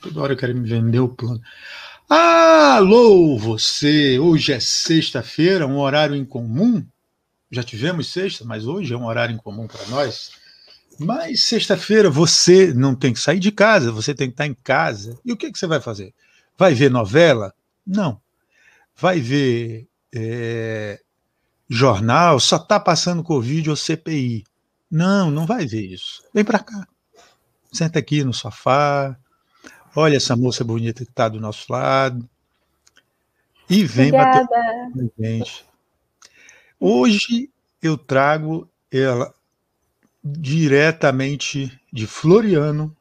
[0.00, 1.42] Toda hora eu quero me vender o plano.
[2.08, 4.16] Alô, você!
[4.18, 6.86] Hoje é sexta-feira, um horário incomum.
[7.50, 10.30] Já tivemos sexta, mas hoje é um horário incomum para nós.
[10.98, 15.18] Mas sexta-feira você não tem que sair de casa, você tem que estar em casa.
[15.24, 16.14] E o que, que você vai fazer?
[16.56, 17.52] Vai ver novela?
[17.84, 18.20] Não.
[18.96, 21.00] Vai ver é,
[21.68, 24.44] jornal, só está passando Covid ou CPI.
[24.88, 26.22] Não, não vai ver isso.
[26.32, 26.86] Vem para cá.
[27.72, 29.18] Senta aqui no sofá.
[29.94, 32.28] Olha essa moça bonita que está do nosso lado.
[33.68, 34.44] E vem Obrigada.
[34.44, 35.64] bater com a gente.
[36.80, 37.50] Hoje
[37.82, 39.32] eu trago ela
[40.24, 42.94] diretamente de Floriano.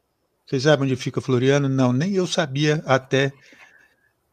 [0.45, 1.70] Vocês sabem onde fica Floriano?
[1.70, 3.31] Não, nem eu sabia até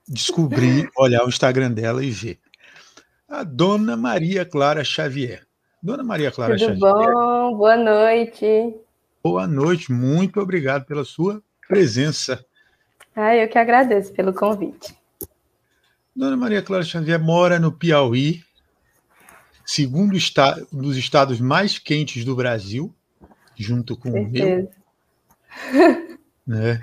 [0.07, 2.39] descobrir, olhar o Instagram dela e ver.
[3.29, 5.47] A dona Maria Clara Xavier.
[5.83, 6.81] Dona Maria Clara Tudo Xavier.
[6.81, 7.57] bom?
[7.57, 8.75] Boa noite.
[9.23, 12.45] Boa noite, muito obrigado pela sua presença.
[13.21, 14.97] Ah, eu que agradeço pelo convite.
[16.15, 18.45] Dona Maria Clara Xavier mora no Piauí,
[19.67, 22.95] segundo esta um dos estados mais quentes do Brasil,
[23.57, 24.47] junto com o meu.
[24.47, 24.71] Certeza.
[26.47, 26.81] Né?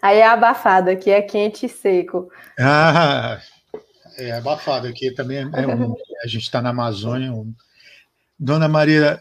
[0.00, 2.30] Aí é abafado, aqui é quente e seco.
[2.58, 3.38] Ah,
[4.16, 5.38] é abafado aqui também.
[5.40, 7.30] É a gente está na Amazônia.
[7.30, 7.52] um-
[8.38, 9.20] Dona Maria,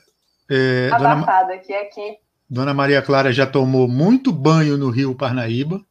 [0.50, 2.20] é, Dona, Abafado, aqui é quente.
[2.50, 5.84] Dona Maria Clara já tomou muito banho no Rio Parnaíba.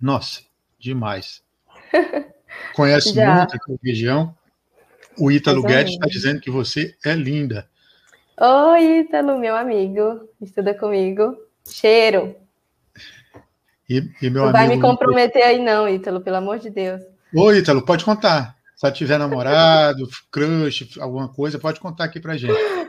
[0.00, 0.42] Nossa,
[0.78, 1.42] demais.
[2.74, 3.34] Conhece Já.
[3.34, 4.34] muito aqui a região.
[5.18, 7.68] O Ítalo Guedes está dizendo que você é linda.
[8.40, 10.28] Oi, Ítalo, meu amigo.
[10.40, 11.36] Estuda comigo.
[11.68, 12.36] Cheiro.
[13.90, 17.02] E, e meu Não vai me comprometer aí, não, Ítalo, pelo amor de Deus.
[17.34, 18.56] Oi, Ítalo, pode contar.
[18.76, 22.54] Se tiver namorado, crush, alguma coisa, pode contar aqui pra gente.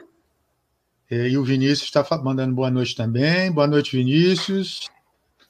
[1.11, 3.51] E o Vinícius está mandando boa noite também.
[3.51, 4.91] Boa noite, Vinícius.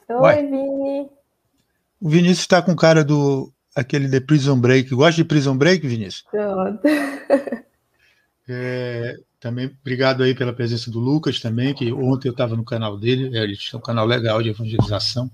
[0.08, 0.42] Oi, Ué.
[0.44, 1.10] Vini.
[2.02, 4.90] O Vinícius está com cara do aquele de Prison Break.
[4.92, 6.24] Gosta de Prison Break, Vinícius?
[8.48, 12.98] É, também obrigado aí pela presença do Lucas também, que ontem eu estava no canal
[12.98, 13.38] dele.
[13.38, 15.30] é, Ele tem um canal legal de evangelização.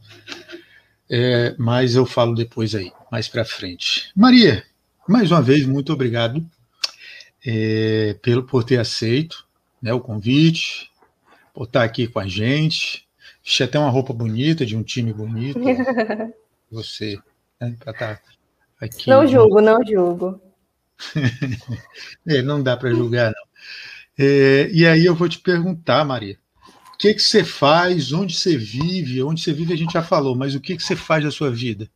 [1.09, 4.11] É, mas eu falo depois aí, mais para frente.
[4.15, 4.63] Maria,
[5.07, 6.45] mais uma vez, muito obrigado
[7.45, 9.45] é, pelo, por ter aceito
[9.81, 10.89] né, o convite,
[11.53, 13.05] por estar aqui com a gente.
[13.43, 15.59] Vesti até uma roupa bonita, de um time bonito.
[16.75, 17.17] Você,
[17.59, 18.21] né, para estar
[18.81, 19.09] aqui.
[19.09, 20.41] Não julgo, não julgo.
[22.27, 23.45] É, não dá para julgar, não.
[24.17, 26.37] É, e aí eu vou te perguntar, Maria,
[26.93, 29.21] o que, que você faz, onde você vive?
[29.21, 31.51] Onde você vive a gente já falou, mas o que, que você faz da sua
[31.51, 31.89] vida?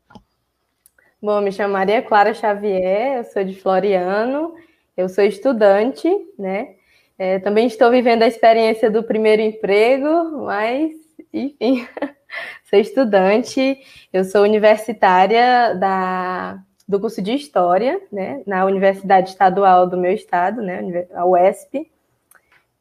[1.22, 4.54] Bom, me chamo Maria Clara Xavier, eu sou de Floriano,
[4.96, 6.76] eu sou estudante, né?
[7.18, 10.92] É, também estou vivendo a experiência do primeiro emprego, mas,
[11.34, 11.88] enfim,
[12.70, 13.80] sou estudante,
[14.12, 18.42] eu sou universitária da, do curso de História, né?
[18.46, 21.08] Na Universidade Estadual do meu estado, né?
[21.14, 21.90] A UESP.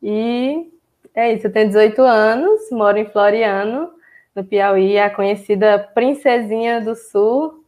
[0.03, 0.71] E
[1.15, 3.91] é isso, eu tenho 18 anos, moro em Floriano,
[4.35, 7.65] no Piauí, a conhecida Princesinha do Sul,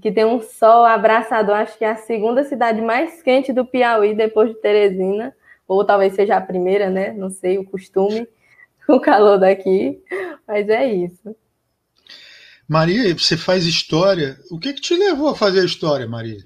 [0.00, 4.14] que tem um sol abraçador, acho que é a segunda cidade mais quente do Piauí,
[4.14, 5.34] depois de Teresina,
[5.66, 7.12] ou talvez seja a primeira, né?
[7.12, 8.26] Não sei, o costume,
[8.90, 10.02] o calor daqui,
[10.46, 11.36] mas é isso.
[12.66, 14.38] Maria, você faz história.
[14.50, 16.40] O que, que te levou a fazer história, Maria?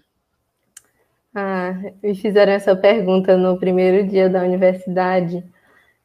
[1.35, 5.45] Ah, me fizeram essa pergunta no primeiro dia da universidade.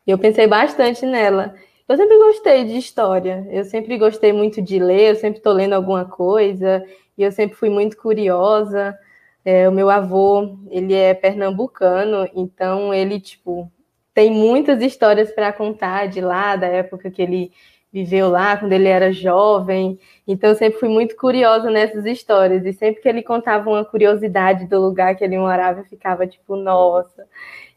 [0.06, 1.54] E eu pensei bastante nela.
[1.88, 5.74] Eu sempre gostei de história, eu sempre gostei muito de ler, eu sempre estou lendo
[5.74, 6.84] alguma coisa,
[7.18, 8.98] e eu sempre fui muito curiosa.
[9.46, 13.72] É, o meu avô, ele é pernambucano, então ele, tipo,
[14.18, 17.52] tem muitas histórias para contar de lá, da época que ele
[17.94, 20.00] viveu lá, quando ele era jovem.
[20.28, 22.66] Então, eu sempre fui muito curiosa nessas histórias.
[22.66, 26.56] E sempre que ele contava uma curiosidade do lugar que ele morava, eu ficava tipo,
[26.56, 27.28] nossa.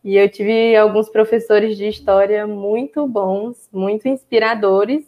[0.03, 5.05] E eu tive alguns professores de história muito bons, muito inspiradores.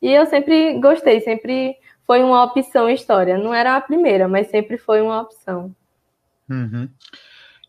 [0.00, 1.74] E eu sempre gostei, sempre
[2.06, 3.36] foi uma opção história.
[3.36, 5.74] Não era a primeira, mas sempre foi uma opção.
[6.48, 6.88] Uhum.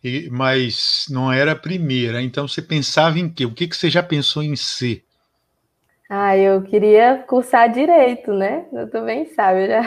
[0.04, 3.46] E, mas não era a primeira, então você pensava em quê?
[3.46, 5.04] O que, que você já pensou em ser?
[6.10, 8.66] Ah, eu queria cursar direito, né?
[8.74, 9.81] Eu também sabe já.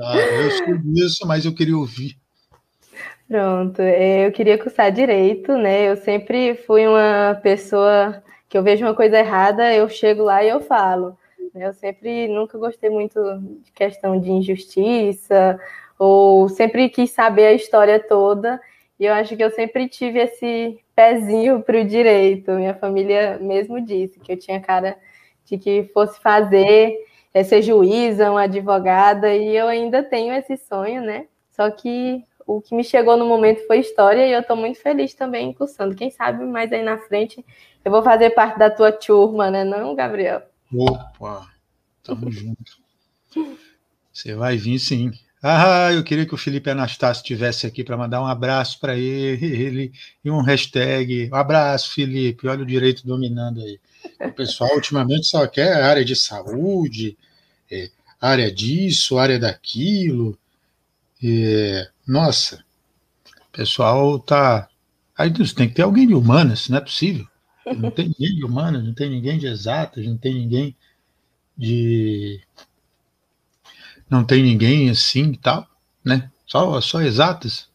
[0.00, 2.16] Ah, eu sei disso, mas eu queria ouvir.
[3.28, 5.90] Pronto, eu queria cursar direito, né?
[5.90, 10.48] Eu sempre fui uma pessoa que eu vejo uma coisa errada, eu chego lá e
[10.48, 11.18] eu falo.
[11.54, 13.20] Eu sempre nunca gostei muito
[13.62, 15.60] de questão de injustiça,
[15.98, 18.60] ou sempre quis saber a história toda.
[18.98, 22.50] E eu acho que eu sempre tive esse pezinho para o direito.
[22.52, 24.98] Minha família mesmo disse que eu tinha cara
[25.44, 26.96] de que fosse fazer.
[27.32, 31.26] é ser juíza, uma advogada, e eu ainda tenho esse sonho, né?
[31.50, 35.12] Só que o que me chegou no momento foi história e eu estou muito feliz
[35.14, 35.94] também cursando.
[35.94, 37.44] Quem sabe mais aí na frente
[37.84, 39.64] eu vou fazer parte da tua turma, né?
[39.64, 40.42] Não, Gabriel?
[40.74, 41.46] Opa,
[42.02, 42.78] tamo junto.
[44.12, 45.12] Você vai vir sim.
[45.42, 49.92] Ah, eu queria que o Felipe Anastácio estivesse aqui para mandar um abraço para ele,
[50.24, 51.30] e um hashtag.
[51.32, 52.48] Um abraço, Felipe.
[52.48, 53.78] Olha o direito dominando aí.
[54.20, 57.16] O pessoal ultimamente só quer área de saúde,
[57.70, 57.90] é,
[58.20, 60.36] área disso, área daquilo.
[61.22, 62.64] É, nossa,
[63.48, 64.68] o pessoal tá.
[65.16, 67.26] Aí tem que ter alguém de humanas, não é possível.
[67.76, 70.76] Não tem ninguém de humanas, não tem ninguém de exatas, não tem ninguém
[71.56, 72.40] de.
[74.10, 75.66] Não tem ninguém assim e tal,
[76.04, 76.30] né?
[76.46, 77.68] Só, só exatas.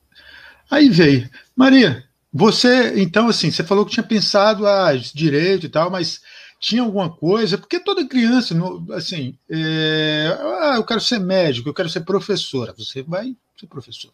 [0.69, 1.29] Aí veio.
[1.55, 2.03] Maria,
[2.33, 6.21] você, então, assim, você falou que tinha pensado ah, direito e tal, mas
[6.59, 8.55] tinha alguma coisa, porque toda criança,
[8.95, 14.11] assim, é, ah, eu quero ser médico, eu quero ser professora, você vai ser professor.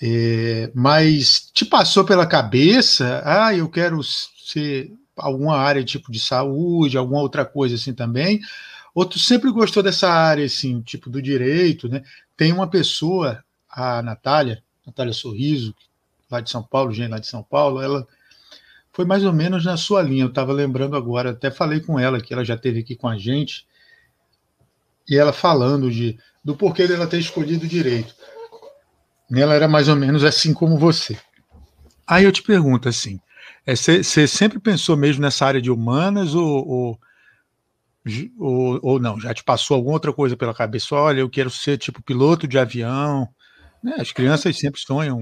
[0.00, 6.96] É, mas te passou pela cabeça, ah, eu quero ser alguma área tipo de saúde,
[6.96, 8.40] alguma outra coisa assim também,
[8.94, 12.02] ou tu sempre gostou dessa área, assim, tipo do direito, né?
[12.36, 15.74] Tem uma pessoa, a Natália, Natália Sorriso,
[16.30, 18.06] lá de São Paulo, gente lá de São Paulo, ela
[18.92, 20.24] foi mais ou menos na sua linha.
[20.24, 23.16] Eu estava lembrando agora, até falei com ela que ela já esteve aqui com a
[23.16, 23.66] gente
[25.08, 28.14] e ela falando de do porquê dela ter escolhido direito.
[29.30, 31.18] Ela era mais ou menos assim como você.
[32.06, 33.20] Aí eu te pergunto assim,
[33.66, 37.00] você é, sempre pensou mesmo nessa área de humanas ou, ou,
[38.38, 39.20] ou, ou, não?
[39.20, 40.94] Já te passou alguma outra coisa pela cabeça?
[40.94, 43.28] Olha, eu quero ser tipo piloto de avião.
[43.82, 43.96] Né?
[43.98, 45.20] As crianças sempre sonham,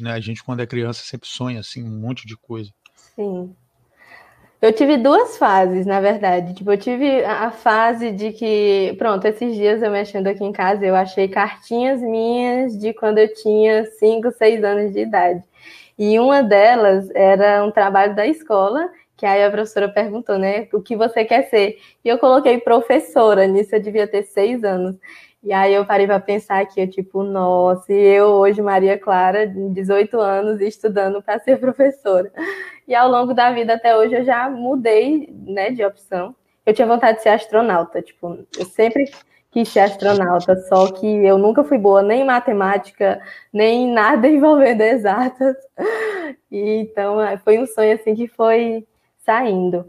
[0.00, 0.12] né?
[0.12, 2.70] a gente quando é criança sempre sonha assim um monte de coisa.
[3.14, 3.54] Sim.
[4.60, 6.54] Eu tive duas fases, na verdade.
[6.54, 10.86] Tipo, eu tive a fase de que, pronto, esses dias eu mexendo aqui em casa,
[10.86, 15.42] eu achei cartinhas minhas de quando eu tinha 5, 6 anos de idade.
[15.98, 20.80] E uma delas era um trabalho da escola, que aí a professora perguntou, né, o
[20.80, 21.78] que você quer ser?
[22.04, 24.96] E eu coloquei professora, nisso eu devia ter 6 anos.
[25.42, 29.46] E aí eu parei para pensar que eu, tipo, nossa, e eu hoje, Maria Clara,
[29.46, 32.32] 18 anos, estudando para ser professora.
[32.86, 36.34] E ao longo da vida até hoje eu já mudei, né, de opção.
[36.64, 39.10] Eu tinha vontade de ser astronauta, tipo, eu sempre
[39.50, 43.20] quis ser astronauta, só que eu nunca fui boa nem em matemática,
[43.52, 45.56] nem em nada envolvendo exatas.
[46.50, 48.86] E, então, é, foi um sonho assim que foi
[49.24, 49.84] saindo.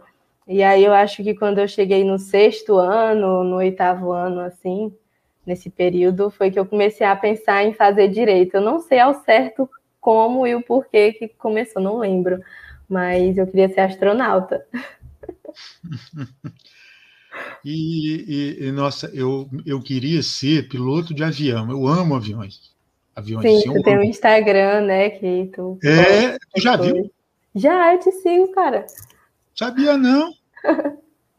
[0.48, 4.94] E aí eu acho que quando eu cheguei no sexto ano, no oitavo ano, assim,
[5.46, 8.56] nesse período foi que eu comecei a pensar em fazer direito.
[8.56, 9.70] Eu não sei ao certo
[10.02, 12.42] como e o porquê que começou, não lembro,
[12.90, 14.66] mas eu queria ser astronauta.
[17.66, 21.72] E, e, e, nossa, eu, eu queria ser piloto de avião.
[21.72, 22.74] Eu amo aviões.
[23.16, 23.64] Aviões.
[23.64, 25.10] Sim, tu tem um Instagram, né?
[25.10, 25.80] Que tu.
[25.84, 27.12] É, tu já viu?
[27.56, 28.86] Já, eu te sigo, cara.
[29.56, 30.34] Sabia não.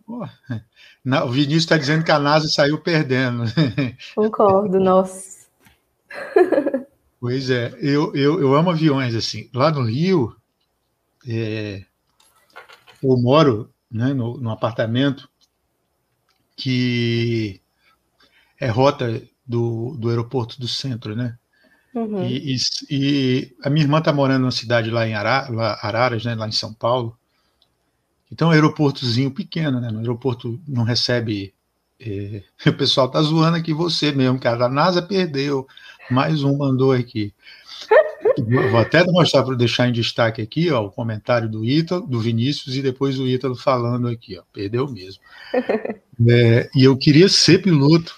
[0.06, 3.44] o Vinícius está dizendo que a NASA saiu perdendo.
[4.14, 5.44] Concordo, nossa.
[7.20, 9.49] Pois é, eu, eu, eu amo aviões, assim.
[9.55, 10.37] Lá no Rio,
[11.26, 11.82] é,
[13.02, 15.26] eu moro né, no, no apartamento
[16.55, 17.62] que
[18.61, 21.38] é rota do, do aeroporto do centro, né?
[21.94, 22.25] Uhum.
[22.25, 22.56] E, e,
[22.90, 26.75] e, a minha irmã está morando numa cidade lá em Araras, né, lá em São
[26.75, 27.16] Paulo,
[28.31, 29.90] então, é um aeroportozinho pequeno, né?
[29.90, 31.54] No aeroporto não recebe.
[32.00, 32.43] É...
[32.66, 34.66] o pessoal tá zoando aqui você mesmo, cara.
[34.66, 35.66] A NASA perdeu.
[36.11, 37.33] Mais um mandou aqui.
[38.71, 42.75] Vou até mostrar para deixar em destaque aqui ó, o comentário do Ítalo, do Vinícius,
[42.75, 45.23] e depois o Ítalo falando aqui, ó, perdeu mesmo.
[46.31, 48.14] É, e eu queria ser piloto.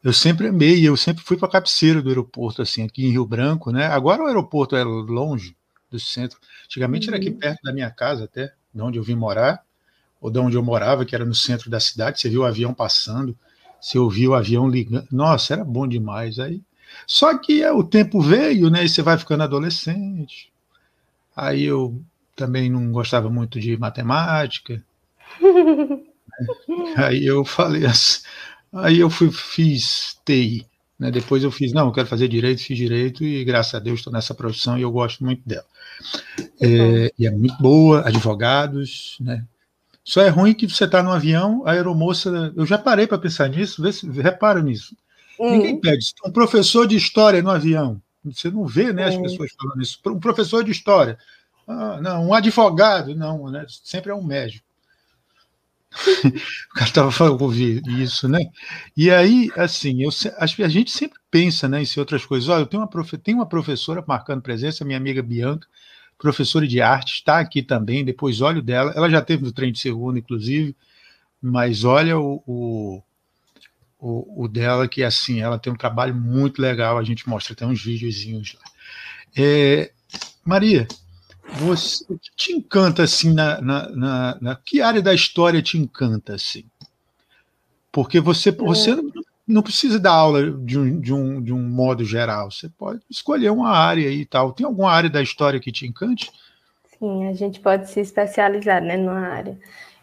[0.00, 3.26] Eu sempre amei, eu sempre fui para a cabeceira do aeroporto, assim, aqui em Rio
[3.26, 3.86] Branco, né?
[3.86, 5.56] Agora o aeroporto é longe
[5.90, 6.38] do centro.
[6.66, 7.14] Antigamente uhum.
[7.14, 7.38] era aqui uhum.
[7.40, 9.62] perto da minha casa até de onde eu vim morar,
[10.20, 12.74] ou de onde eu morava, que era no centro da cidade, você viu o avião
[12.74, 13.36] passando,
[13.80, 16.38] você ouviu o avião ligando, nossa, era bom demais.
[16.38, 16.60] Aí,
[17.06, 18.84] só que é, o tempo veio, né?
[18.84, 20.52] E você vai ficando adolescente.
[21.34, 22.00] Aí eu
[22.34, 24.82] também não gostava muito de matemática.
[26.96, 28.20] aí eu falei assim,
[28.72, 30.66] aí eu fui, fiz TI.
[30.98, 31.10] Né?
[31.10, 34.12] Depois eu fiz, não, eu quero fazer direito, fiz direito e graças a Deus estou
[34.12, 35.66] nessa profissão e eu gosto muito dela.
[36.60, 39.44] É, e é muito boa, advogados, né?
[40.04, 42.52] Só é ruim que você está no avião, a aeromoça.
[42.54, 44.96] Eu já parei para pensar nisso, vê se, repara nisso.
[45.38, 45.50] Hum.
[45.50, 46.12] Ninguém pede.
[46.24, 48.00] Um professor de história no avião.
[48.24, 49.98] Você não vê né, as pessoas falando isso.
[50.06, 51.18] Um professor de história.
[51.66, 53.66] Ah, não, um advogado, não, né?
[53.68, 54.64] sempre é um médico.
[56.24, 58.40] o cara estava ouvindo isso, né?
[58.96, 62.48] E aí, assim, eu, acho que a gente sempre pensa né, em outras coisas.
[62.48, 65.66] Olha, eu tenho uma, profe, tenho uma professora marcando presença, minha amiga Bianca,
[66.18, 68.92] professora de arte, está aqui também, depois olho dela.
[68.96, 70.74] Ela já teve no trem de segundo, inclusive,
[71.40, 73.02] mas olha o, o,
[73.98, 77.66] o, o dela, que assim, ela tem um trabalho muito legal, a gente mostra até
[77.66, 78.62] uns videozinhos lá.
[79.36, 79.92] É,
[80.44, 80.88] Maria,
[81.54, 85.78] você, o que te encanta assim na, na, na, na, que área da história te
[85.78, 86.64] encanta assim?
[87.92, 88.96] Porque você, você é.
[89.46, 93.50] Não precisa dar aula de um, de, um, de um modo geral, você pode escolher
[93.50, 94.52] uma área e tal.
[94.52, 96.30] Tem alguma área da história que te encante?
[96.98, 99.58] Sim, a gente pode se especializar né, numa área.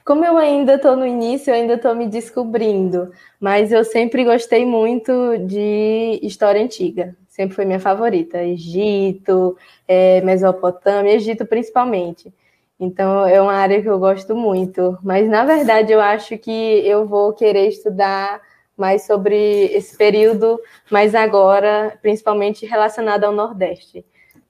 [0.06, 4.66] Como eu ainda estou no início, eu ainda estou me descobrindo, mas eu sempre gostei
[4.66, 5.12] muito
[5.48, 8.42] de história antiga sempre foi minha favorita.
[8.44, 9.58] Egito,
[9.88, 12.32] é, Mesopotâmia, Egito principalmente.
[12.80, 14.98] Então é uma área que eu gosto muito.
[15.04, 18.40] Mas na verdade eu acho que eu vou querer estudar
[18.78, 24.04] mais sobre esse período, mas agora, principalmente relacionado ao Nordeste.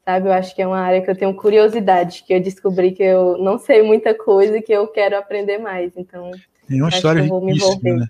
[0.05, 3.03] Sabe, eu acho que é uma área que eu tenho curiosidade, que eu descobri que
[3.03, 5.93] eu não sei muita coisa e que eu quero aprender mais.
[5.95, 6.29] Então,
[6.67, 8.07] tem uma história riquíssima, né?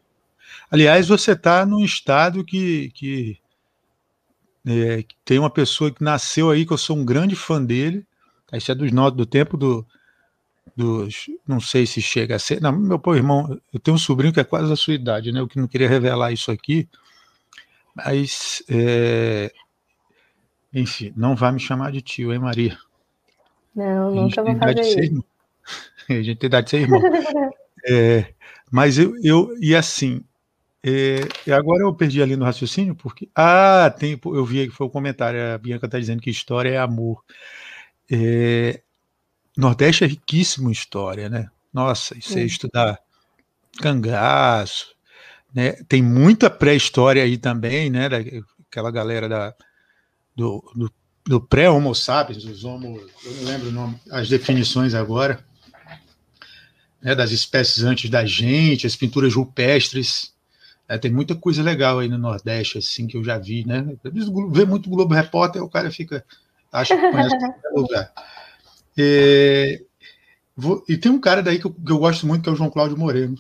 [0.72, 3.38] Aliás, você está num estado que, que
[4.68, 8.06] é, tem uma pessoa que nasceu aí, que eu sou um grande fã dele.
[8.52, 9.86] Isso é dos do tempo do,
[10.76, 11.26] dos.
[11.48, 12.62] Não sei se chega a ser.
[12.62, 15.40] Não, meu pô, irmão, eu tenho um sobrinho que é quase da sua idade, né?
[15.40, 16.88] Eu que não queria revelar isso aqui.
[17.96, 18.64] Mas.
[18.70, 19.52] É,
[20.74, 22.78] enfim, não vai me chamar de tio, hein, Maria?
[23.76, 25.24] Não, nunca vou fazer isso.
[26.10, 27.02] a gente tem idade de ser irmão.
[27.88, 28.34] é,
[28.72, 29.56] mas eu, eu.
[29.60, 30.24] E assim,
[30.84, 33.30] é, e agora eu perdi ali no raciocínio, porque.
[33.36, 35.40] Ah, tem, eu vi que foi o comentário.
[35.54, 37.24] A Bianca está dizendo que história é amor.
[38.12, 38.82] É,
[39.56, 41.50] Nordeste é riquíssimo em história, né?
[41.74, 43.00] Nossa, isso é estudar
[43.80, 44.94] cangaço,
[45.54, 45.74] né?
[45.88, 48.10] Tem muita pré-história aí também, né?
[48.10, 49.54] Daquela galera da,
[50.36, 50.94] do, do,
[51.26, 55.44] do pré-homo sapiens, os homo, eu não lembro nome, as definições agora,
[57.02, 57.16] né?
[57.16, 60.34] das espécies antes da gente, as pinturas rupestres,
[60.88, 63.96] é, tem muita coisa legal aí no Nordeste, assim, que eu já vi, né?
[64.52, 66.26] Vê muito Globo Repórter, o cara fica.
[66.72, 67.36] Acha que conhece
[67.74, 68.12] lugar.
[68.98, 69.82] É,
[70.56, 72.56] vou, e tem um cara daí que eu, que eu, gosto muito, que é o
[72.56, 73.38] João Cláudio Moreno,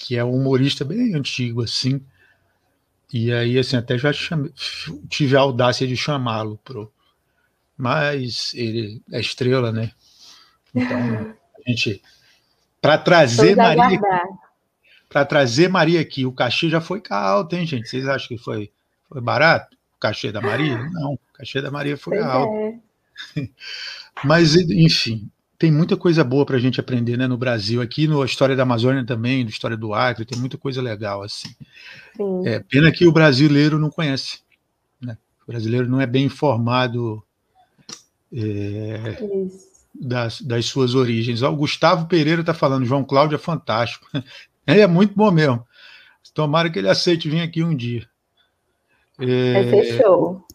[0.00, 2.00] que é um humorista bem antigo, assim.
[3.12, 4.10] E aí, assim, até já
[5.08, 6.90] tive a audácia de chamá-lo pro.
[7.76, 9.92] Mas ele é estrela, né?
[10.74, 10.98] Então,
[11.66, 12.02] a gente.
[12.80, 14.00] Para trazer Maria
[15.12, 16.24] para trazer Maria aqui.
[16.24, 17.86] O cachê já foi alto, hein, gente?
[17.86, 18.72] Vocês acham que foi,
[19.08, 19.76] foi barato?
[19.96, 20.78] O cachê da Maria?
[20.90, 22.80] Não, o cachê da Maria foi pois alto.
[23.36, 23.42] É.
[24.24, 25.30] Mas, enfim,
[25.62, 27.80] tem muita coisa boa para a gente aprender né, no Brasil.
[27.80, 31.22] Aqui na história da Amazônia também, na história do Acre, tem muita coisa legal.
[31.22, 31.54] assim.
[32.16, 32.48] Sim.
[32.48, 34.40] É, pena que o brasileiro não conhece.
[35.00, 35.16] Né?
[35.46, 37.22] O brasileiro não é bem informado
[38.32, 39.18] é,
[39.94, 41.42] das, das, suas origens.
[41.42, 44.06] Ó, o Gustavo Pereira está falando, João Cláudio é fantástico.
[44.64, 45.66] É muito bom mesmo.
[46.32, 48.08] Tomara que ele aceite vir aqui um dia.
[49.18, 50.46] É, fechou.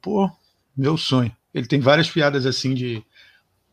[0.00, 0.30] Pô,
[0.76, 1.36] meu sonho.
[1.54, 3.04] Ele tem várias piadas assim de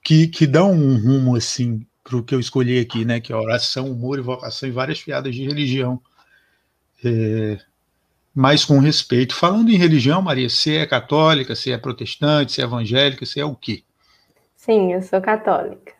[0.03, 3.19] que, que dão um rumo assim para o que eu escolhi aqui, né?
[3.19, 6.01] Que é oração, humor, vocação e várias piadas de religião.
[7.03, 7.59] É,
[8.33, 9.35] mas com respeito.
[9.35, 13.45] Falando em religião, Maria, você é católica, você é protestante, você é evangélica, você é
[13.45, 13.83] o quê?
[14.55, 15.93] Sim, eu sou católica.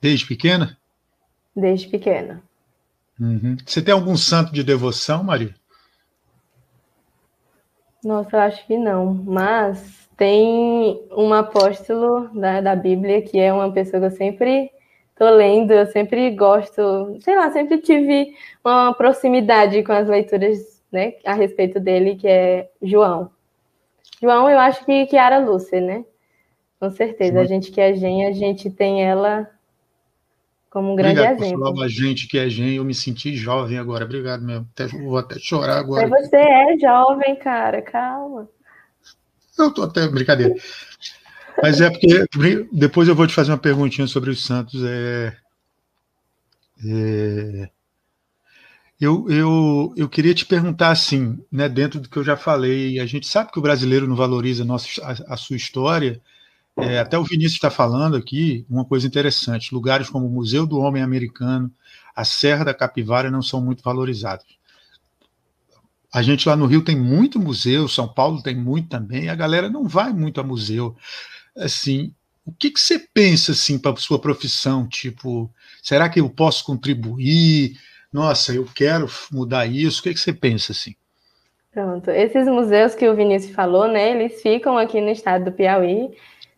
[0.00, 0.76] Desde pequena?
[1.54, 2.42] Desde pequena.
[3.18, 3.56] Uhum.
[3.64, 5.54] Você tem algum santo de devoção, Maria?
[8.04, 9.14] Nossa, eu acho que não.
[9.14, 14.70] Mas tem um apóstolo da, da Bíblia que é uma pessoa que eu sempre
[15.16, 21.14] tô lendo, eu sempre gosto, sei lá, sempre tive uma proximidade com as leituras né,
[21.24, 23.30] a respeito dele, que é João.
[24.20, 26.04] João, eu acho que Kiara Lúcia, né?
[26.78, 27.40] Com certeza.
[27.40, 29.48] A gente que é gen, a gente tem ela
[30.68, 31.66] como um grande Obrigado exemplo.
[31.66, 34.04] Obrigado a gente que é gen, eu me senti jovem agora.
[34.04, 34.66] Obrigado mesmo.
[34.72, 36.08] Até, vou até chorar agora.
[36.08, 38.48] Mas você é jovem, cara, calma.
[39.58, 40.54] Eu tô até brincadeira.
[41.62, 44.82] Mas é porque depois eu vou te fazer uma perguntinha sobre os Santos.
[44.82, 45.36] É,
[46.84, 47.70] é,
[49.00, 53.06] eu, eu, eu queria te perguntar assim, né, dentro do que eu já falei, a
[53.06, 56.20] gente sabe que o brasileiro não valoriza a, nossa, a, a sua história,
[56.76, 60.78] é, até o Vinícius está falando aqui uma coisa interessante: lugares como o Museu do
[60.78, 61.70] Homem Americano,
[62.14, 64.46] a Serra da Capivara não são muito valorizados.
[66.12, 69.70] A gente lá no Rio tem muito museu, São Paulo tem muito também, a galera
[69.70, 70.94] não vai muito a museu.
[71.56, 72.14] Assim,
[72.44, 74.86] o que, que você pensa assim para sua profissão?
[74.86, 75.50] Tipo,
[75.82, 77.78] será que eu posso contribuir?
[78.12, 80.00] Nossa, eu quero mudar isso.
[80.00, 80.94] O que, que você pensa assim?
[81.72, 86.10] Pronto, esses museus que o Vinícius falou, né, eles ficam aqui no estado do Piauí,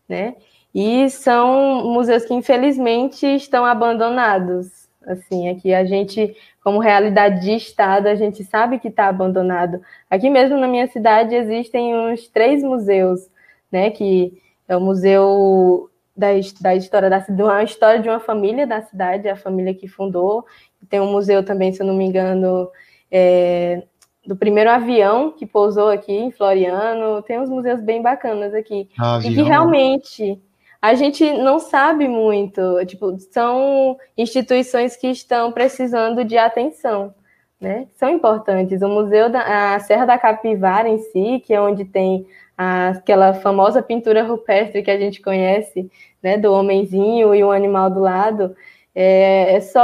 [0.09, 0.35] né,
[0.75, 4.89] e são museus que infelizmente estão abandonados.
[5.07, 6.35] Assim, aqui a gente,
[6.65, 9.83] como realidade de estado, a gente sabe que está abandonado.
[10.09, 13.29] Aqui mesmo na minha cidade existem uns três museus,
[13.71, 16.29] né, que é o museu da,
[16.63, 20.47] da história da cidade, uma história de uma família da cidade, a família que fundou.
[20.89, 22.71] Tem um museu também, se eu não me engano,
[23.11, 23.83] é,
[24.27, 27.21] do primeiro avião que pousou aqui em Floriano.
[27.21, 28.89] Tem uns museus bem bacanas aqui.
[28.99, 29.31] Avião.
[29.31, 30.41] E que realmente
[30.85, 32.85] a gente não sabe muito.
[32.85, 37.15] Tipo, são instituições que estão precisando de atenção.
[37.59, 37.89] Né?
[37.95, 38.83] São importantes.
[38.83, 43.83] O Museu da Serra da Capivara em si, que é onde tem a, aquela famosa
[43.83, 45.91] pintura rupestre que a gente conhece,
[46.23, 48.55] né, do homenzinho e o animal do lado,
[48.95, 49.81] é, é só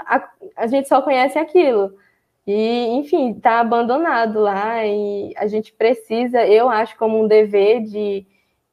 [0.00, 1.94] a, a gente só conhece aquilo.
[2.44, 8.26] E, enfim, está abandonado lá e a gente precisa, eu acho, como um dever de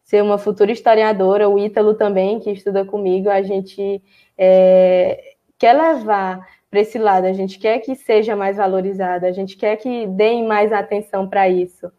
[0.08, 4.02] ser uma futura historiadora, o Ítalo também, que estuda comigo, a gente
[4.38, 9.58] é, quer levar para esse lado, a gente quer que seja mais valorizado, a gente
[9.58, 11.92] quer que deem mais atenção para isso,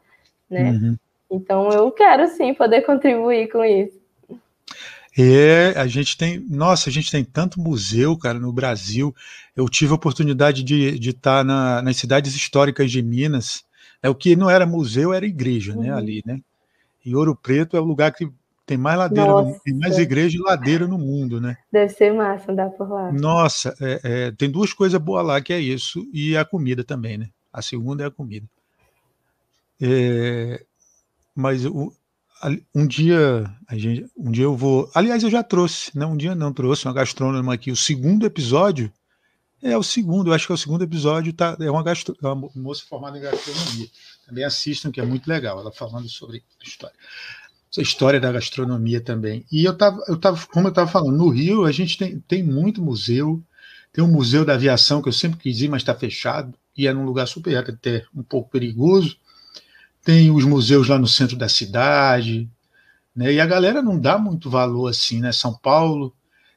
[0.49, 0.71] né?
[0.71, 0.97] Uhum.
[1.31, 3.99] Então eu quero sim poder contribuir com isso.
[5.19, 9.15] É, a gente tem, nossa, a gente tem tanto museu, cara, no Brasil.
[9.55, 13.65] Eu tive a oportunidade de, de estar na, nas cidades históricas de Minas.
[14.03, 15.87] É o que não era museu, era igreja, né, uhum.
[15.87, 16.41] né, ali, né?
[17.05, 18.31] E Ouro Preto é o lugar que
[18.67, 21.57] tem mais ladeira, no, tem mais igreja e ladeira no mundo, né?
[21.73, 23.11] Deve ser massa andar por lá.
[23.11, 27.17] Nossa, é, é, tem duas coisas boas lá, que é isso e a comida também,
[27.17, 27.31] né?
[27.51, 28.47] A segunda é a comida.
[29.81, 30.63] É,
[31.35, 31.93] mas o,
[32.75, 34.91] um dia a gente, um dia eu vou.
[34.95, 37.71] Aliás, eu já trouxe, não um dia não trouxe uma gastrônoma aqui.
[37.71, 38.93] O segundo episódio
[39.63, 41.33] é o segundo, eu acho que é o segundo episódio.
[41.33, 43.89] Tá, é uma, gastro, é uma moça formada em gastronomia.
[44.29, 45.59] Também assistam, que é muito legal.
[45.59, 46.97] Ela falando sobre a história,
[47.77, 49.45] a história da gastronomia também.
[49.51, 52.43] E eu tava, eu tava, como eu estava falando, no Rio a gente tem, tem
[52.43, 53.43] muito museu.
[53.93, 56.93] Tem um museu da aviação que eu sempre quis ir, mas está fechado e é
[56.93, 59.17] num lugar super até um pouco perigoso
[60.09, 62.49] tem os museus lá no centro da cidade,
[63.15, 63.31] né?
[63.31, 65.33] E a galera não dá muito valor assim, né?
[65.33, 66.15] São Paulo,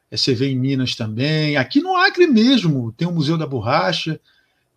[0.10, 4.18] é, você vê em Minas também, aqui no Acre mesmo, tem o Museu da Borracha,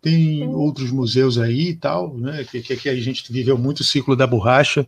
[0.05, 2.45] tem outros museus aí e tal, né?
[2.49, 4.87] Que, que, que, a gente viveu muito o ciclo da borracha.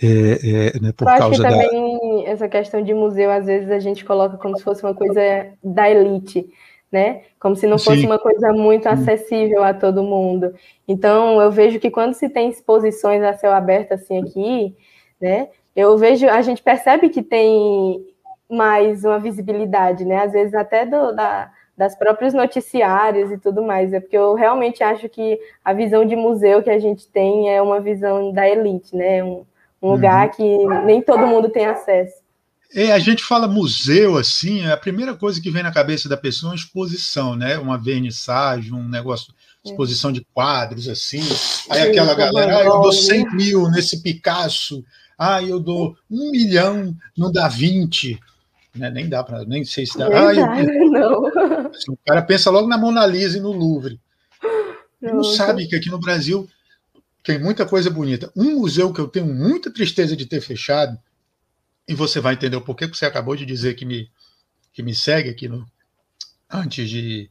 [0.00, 3.70] É, é, né, por Eu causa acho que também essa questão de museu, às vezes
[3.70, 5.20] a gente coloca como se fosse uma coisa
[5.62, 6.46] da elite
[6.94, 7.22] né?
[7.40, 8.06] Como se não fosse Sim.
[8.06, 10.54] uma coisa muito acessível a todo mundo.
[10.86, 14.76] Então, eu vejo que quando se tem exposições a céu aberto assim aqui,
[15.20, 15.48] né?
[15.74, 18.06] Eu vejo, a gente percebe que tem
[18.48, 20.18] mais uma visibilidade, né?
[20.18, 23.92] Às vezes até do, da, das próprios noticiários e tudo mais.
[23.92, 27.60] É porque eu realmente acho que a visão de museu que a gente tem é
[27.60, 29.22] uma visão da elite, né?
[29.22, 29.44] Um,
[29.82, 30.32] um lugar uhum.
[30.32, 32.24] que nem todo mundo tem acesso.
[32.74, 36.50] É, a gente fala museu assim, a primeira coisa que vem na cabeça da pessoa
[36.50, 37.56] é uma exposição, né?
[37.56, 39.32] Uma vernissagem, um negócio,
[39.64, 39.70] é.
[39.70, 41.20] exposição de quadros assim.
[41.70, 44.84] Aí Sim, aquela galera, ah, eu dou 100 mil nesse Picasso,
[45.16, 48.18] ah, eu dou um milhão no Da Vinci.
[48.74, 48.90] Né?
[48.90, 50.06] Nem dá para, nem sei se dá.
[50.06, 50.90] ah, eu...
[50.90, 51.26] não.
[51.68, 54.00] Assim, o cara pensa logo na Mona Lisa e no Louvre.
[55.00, 56.48] Não, não sabe que aqui no Brasil
[57.22, 58.32] tem muita coisa bonita.
[58.36, 60.98] Um museu que eu tenho muita tristeza de ter fechado
[61.86, 64.10] e você vai entender o porquê que você acabou de dizer que me,
[64.72, 65.66] que me segue aqui no,
[66.50, 67.30] antes de,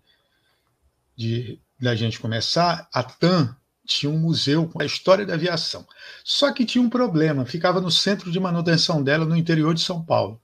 [1.16, 2.88] de da gente começar.
[2.94, 5.86] A TAM tinha um museu com a história da aviação.
[6.24, 10.04] Só que tinha um problema, ficava no centro de manutenção dela, no interior de São
[10.04, 10.42] Paulo.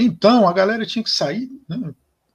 [0.00, 1.50] Então, a galera tinha que sair.
[1.68, 1.92] Né?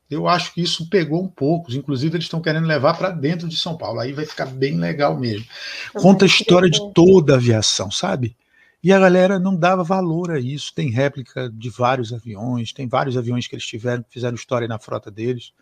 [0.10, 1.72] Eu acho que isso pegou um pouco.
[1.74, 4.02] Inclusive, eles estão querendo levar para dentro de São Paulo.
[4.02, 5.46] Aí vai ficar bem legal mesmo.
[5.94, 8.36] Conta a história de toda a aviação, sabe?
[8.84, 10.74] E a galera não dava valor a isso.
[10.76, 15.10] Tem réplica de vários aviões, tem vários aviões que eles tiveram, fizeram história na frota
[15.10, 15.54] deles.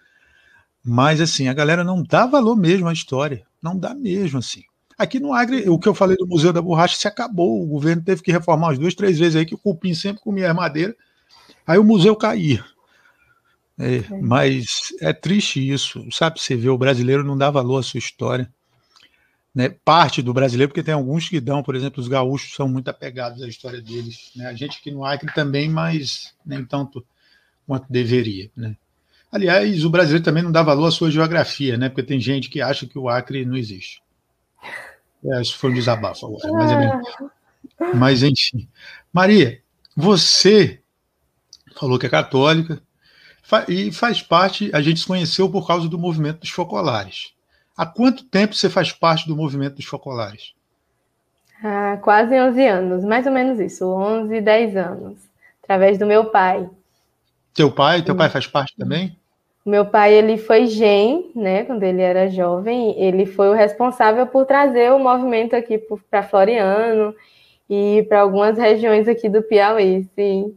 [0.83, 3.43] Mas assim, a galera não dá valor mesmo à história.
[3.61, 4.63] Não dá mesmo assim.
[4.97, 7.61] Aqui no Agre, o que eu falei do Museu da Borracha se acabou.
[7.61, 10.51] O governo teve que reformar umas duas, três vezes aí, que o cupim sempre comia
[10.51, 10.95] madeira.
[11.71, 12.63] Aí o museu caía.
[13.79, 14.21] É, é.
[14.21, 16.39] Mas é triste isso, sabe?
[16.39, 18.51] Você vê, o brasileiro não dá valor à sua história
[19.53, 22.89] né, parte do brasileiro, porque tem alguns que dão, por exemplo, os gaúchos são muito
[22.89, 24.31] apegados à história deles.
[24.35, 24.47] Né?
[24.47, 27.05] A gente aqui no Acre também, mas nem tanto
[27.67, 28.49] quanto deveria.
[28.55, 28.75] Né?
[29.31, 31.89] Aliás, o brasileiro também não dá valor à sua geografia, né?
[31.89, 34.01] porque tem gente que acha que o Acre não existe.
[35.23, 37.29] É, isso foi um desabafo agora, mas, é bem...
[37.93, 38.67] mas enfim.
[39.13, 39.61] Maria,
[39.95, 40.80] você
[41.75, 42.81] falou que é católica,
[43.67, 47.33] e faz parte, a gente se conheceu por causa do movimento dos focolares.
[47.75, 50.53] Há quanto tempo você faz parte do movimento dos focolares?
[51.63, 55.17] Há quase 11 anos, mais ou menos isso, 11, 10 anos,
[55.63, 56.69] através do meu pai.
[57.53, 58.01] Teu pai?
[58.01, 59.15] Teu pai faz parte também?
[59.65, 64.45] Meu pai, ele foi GEM, né, quando ele era jovem, ele foi o responsável por
[64.45, 65.77] trazer o movimento aqui
[66.09, 67.13] para Floriano
[67.69, 70.55] e para algumas regiões aqui do Piauí, sim.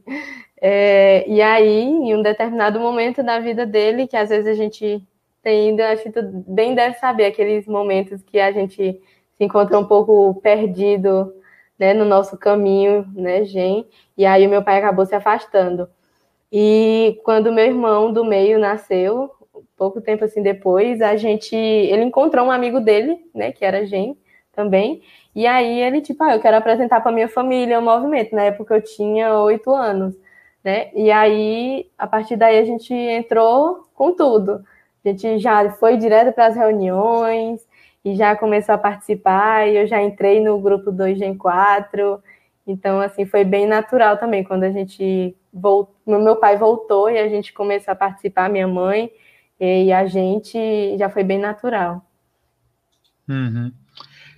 [0.66, 5.07] É, e aí, em um determinado momento da vida dele, que às vezes a gente
[5.42, 8.98] tem ido, acho que tu bem deve saber, aqueles momentos que a gente
[9.35, 11.35] se encontra um pouco perdido
[11.79, 13.87] né, no nosso caminho, né, Gen?
[14.16, 15.87] E aí o meu pai acabou se afastando.
[16.50, 19.31] E quando meu irmão do meio nasceu,
[19.77, 24.16] pouco tempo assim depois, a gente, ele encontrou um amigo dele, né, que era Gen
[24.50, 25.03] também,
[25.35, 28.35] e aí ele tipo, ah, eu quero apresentar para minha família o movimento.
[28.35, 30.14] Na época eu tinha oito anos,
[30.64, 30.90] né?
[30.94, 34.64] E aí a partir daí a gente entrou com tudo.
[35.05, 37.61] A gente já foi direto para as reuniões
[38.05, 39.68] e já começou a participar.
[39.68, 42.22] E eu já entrei no grupo 2 Gen 4.
[42.66, 47.29] Então assim foi bem natural também quando a gente voltou, meu pai voltou e a
[47.29, 49.11] gente começou a participar, minha mãe
[49.61, 52.05] e a gente já foi bem natural.
[53.29, 53.70] Uhum.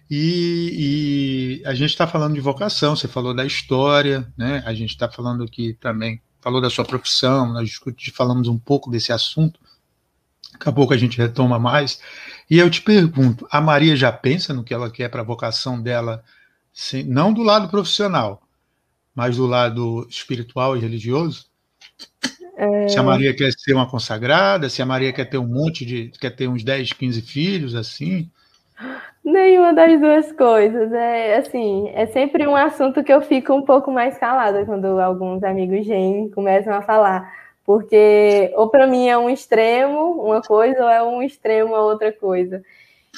[0.09, 4.62] E, e, a gente está falando de vocação, você falou da história, né?
[4.64, 7.81] A gente está falando aqui também, falou da sua profissão, nós
[8.12, 9.59] falamos um pouco desse assunto.
[10.53, 12.01] Daqui a pouco a gente retoma mais.
[12.49, 15.81] E eu te pergunto, a Maria já pensa no que ela quer para a vocação
[15.83, 16.23] dela,
[17.05, 18.42] não do lado profissional,
[19.14, 21.47] mas do lado espiritual e religioso?
[22.57, 22.88] É...
[22.88, 26.11] Se a Maria quer ser uma consagrada, se a Maria quer ter um monte de.
[26.19, 28.31] quer ter uns 10, 15 filhos, assim.
[29.27, 30.93] Nenhuma das duas coisas.
[30.93, 35.43] É assim, é sempre um assunto que eu fico um pouco mais calada quando alguns
[35.43, 37.29] amigos gen começam a falar.
[37.65, 42.12] Porque ou para mim é um extremo uma coisa, ou é um extremo a outra
[42.12, 42.62] coisa.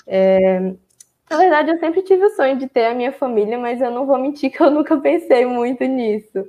[0.06, 0.60] É,
[1.30, 4.06] na verdade, eu sempre tive o sonho de ter a minha família, mas eu não
[4.06, 6.42] vou mentir que eu nunca pensei muito nisso.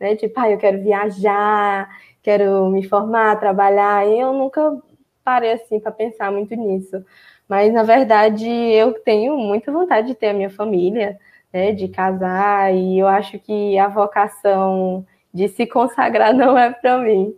[0.00, 0.16] Né?
[0.16, 1.88] Tipo, ah, eu quero viajar,
[2.22, 4.06] quero me formar, trabalhar.
[4.08, 4.78] E eu nunca
[5.24, 7.04] parei assim para pensar muito nisso.
[7.52, 11.18] Mas, na verdade, eu tenho muita vontade de ter a minha família,
[11.52, 16.96] né, de casar, e eu acho que a vocação de se consagrar não é para
[16.96, 17.30] mim.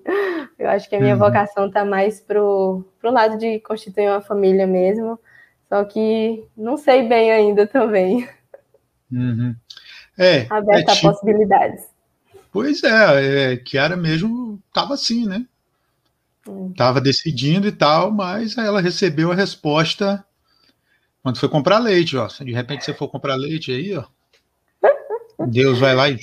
[0.57, 1.19] Eu acho que a minha uhum.
[1.19, 5.19] vocação está mais pro, pro lado de constituir uma família mesmo,
[5.69, 8.29] só que não sei bem ainda também.
[9.11, 9.53] Uhum.
[10.17, 11.09] É, Aberta é tipo...
[11.09, 11.89] a possibilidades.
[12.53, 15.45] Pois é, é Kiara mesmo estava assim, né?
[16.71, 17.03] Estava hum.
[17.03, 20.25] decidindo e tal, mas ela recebeu a resposta
[21.23, 22.27] quando foi comprar leite, ó.
[22.27, 24.05] De repente você for comprar leite aí, ó.
[25.47, 26.19] Deus vai lá e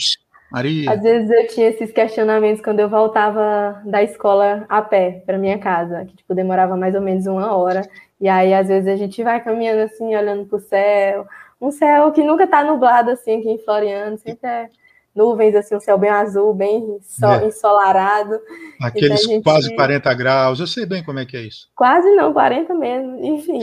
[0.52, 0.92] Maria.
[0.92, 5.58] Às vezes eu tinha esses questionamentos quando eu voltava da escola a pé para minha
[5.58, 7.82] casa, que tipo demorava mais ou menos uma hora.
[8.20, 11.28] E aí às vezes a gente vai caminhando assim, olhando para o céu,
[11.60, 14.70] um céu que nunca está nublado assim aqui em Floriano, sempre é
[15.16, 17.46] nuvens, assim, um céu bem azul, bem é.
[17.46, 18.40] ensolarado.
[18.82, 19.44] Aqueles então, gente...
[19.44, 21.70] quase 40 graus, eu sei bem como é que é isso.
[21.76, 23.60] Quase não, 40 mesmo, enfim.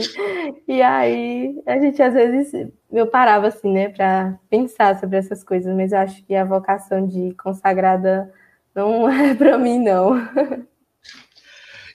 [0.67, 5.75] E aí a gente às vezes eu parava assim, né, para pensar sobre essas coisas,
[5.75, 8.31] mas eu acho que a vocação de consagrada
[8.73, 10.15] não é para mim, não.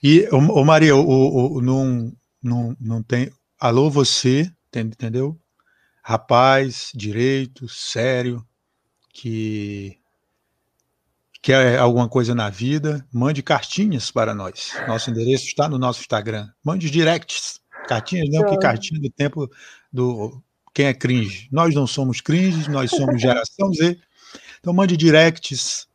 [0.02, 2.12] E, o Maria, o, o, não,
[2.42, 3.30] não, não tem.
[3.58, 5.38] Alô, você, entendeu?
[6.02, 8.44] Rapaz, direito, sério,
[9.14, 9.96] que
[11.40, 14.72] quer alguma coisa na vida, mande cartinhas para nós.
[14.88, 16.48] Nosso endereço está no nosso Instagram.
[16.62, 17.60] Mande directs.
[17.86, 19.48] Cartinhas não, que cartinha do tempo
[19.92, 21.48] do quem é cringe.
[21.52, 23.96] Nós não somos cringe, nós somos geração Z.
[24.58, 25.86] Então mande directs.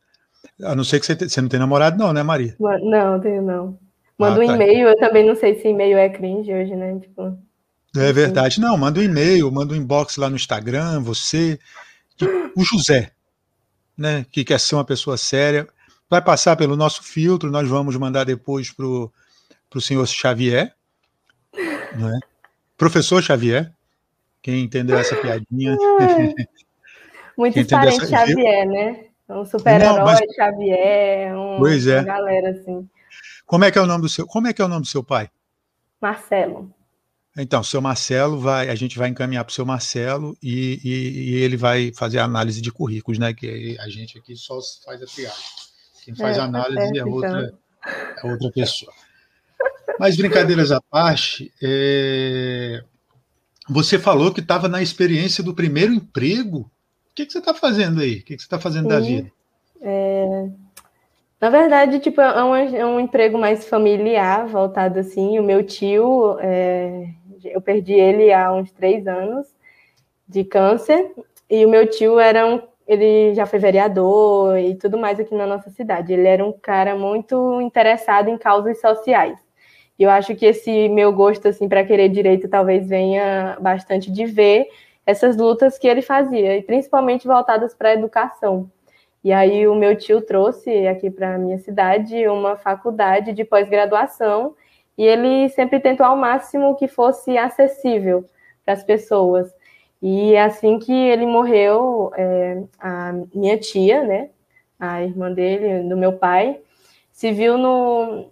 [0.62, 2.56] A não ser que você, te, você não tem namorado, não, né, Maria?
[2.58, 3.78] Não, tenho não.
[4.18, 4.54] Manda ah, um tá.
[4.54, 6.98] e-mail, eu também não sei se e-mail é cringe hoje, né?
[7.00, 7.36] Tipo,
[7.96, 8.60] é verdade.
[8.60, 11.58] Não, manda um e-mail, manda um inbox lá no Instagram, você
[12.24, 13.12] o José,
[13.96, 15.68] né, que quer ser uma pessoa séria,
[16.08, 20.74] vai passar pelo nosso filtro, nós vamos mandar depois para o senhor Xavier,
[21.52, 22.18] né?
[22.76, 23.72] professor Xavier,
[24.42, 25.76] quem entendeu essa piadinha.
[27.36, 28.26] Muitos parentes essa...
[28.26, 29.04] Xavier, né?
[29.28, 30.20] Um super-herói mas...
[30.34, 32.00] Xavier, um, pois é.
[32.00, 32.88] uma galera assim.
[33.46, 34.88] Como é que é o nome do seu, como é que é o nome do
[34.88, 35.30] seu pai?
[36.00, 36.72] Marcelo.
[37.36, 40.90] Então, seu Marcelo vai, a gente vai encaminhar para o seu Marcelo e, e,
[41.30, 43.32] e, ele vai fazer a análise de currículos, né?
[43.32, 45.44] Que a gente aqui só faz a triagem.
[46.04, 48.30] Quem faz é, a tá análise é, outra, então.
[48.30, 48.92] é outra pessoa.
[49.98, 52.82] Mas brincadeiras à parte, é...
[53.68, 56.70] você falou que estava na experiência do primeiro emprego.
[57.10, 58.14] O que, que você está fazendo aí?
[58.14, 58.88] O que, que você está fazendo Sim.
[58.88, 59.32] da vida?
[59.82, 60.48] É...
[61.40, 65.38] Na verdade, tipo, é um, é um emprego mais familiar, voltado assim.
[65.38, 67.08] O meu tio, é,
[67.44, 69.46] eu perdi ele há uns três anos
[70.28, 71.12] de câncer,
[71.48, 75.46] e o meu tio era um, ele já foi vereador e tudo mais aqui na
[75.46, 76.12] nossa cidade.
[76.12, 79.38] Ele era um cara muito interessado em causas sociais.
[79.98, 84.24] E eu acho que esse meu gosto assim para querer direito talvez venha bastante de
[84.24, 84.68] ver
[85.04, 88.70] essas lutas que ele fazia, e principalmente voltadas para a educação.
[89.22, 94.54] E aí o meu tio trouxe aqui para a minha cidade uma faculdade de pós-graduação
[94.96, 98.24] e ele sempre tentou ao máximo que fosse acessível
[98.64, 99.52] para as pessoas.
[100.02, 104.30] E assim que ele morreu, é, a minha tia, né,
[104.78, 106.60] a irmã dele, do meu pai,
[107.12, 108.30] se viu no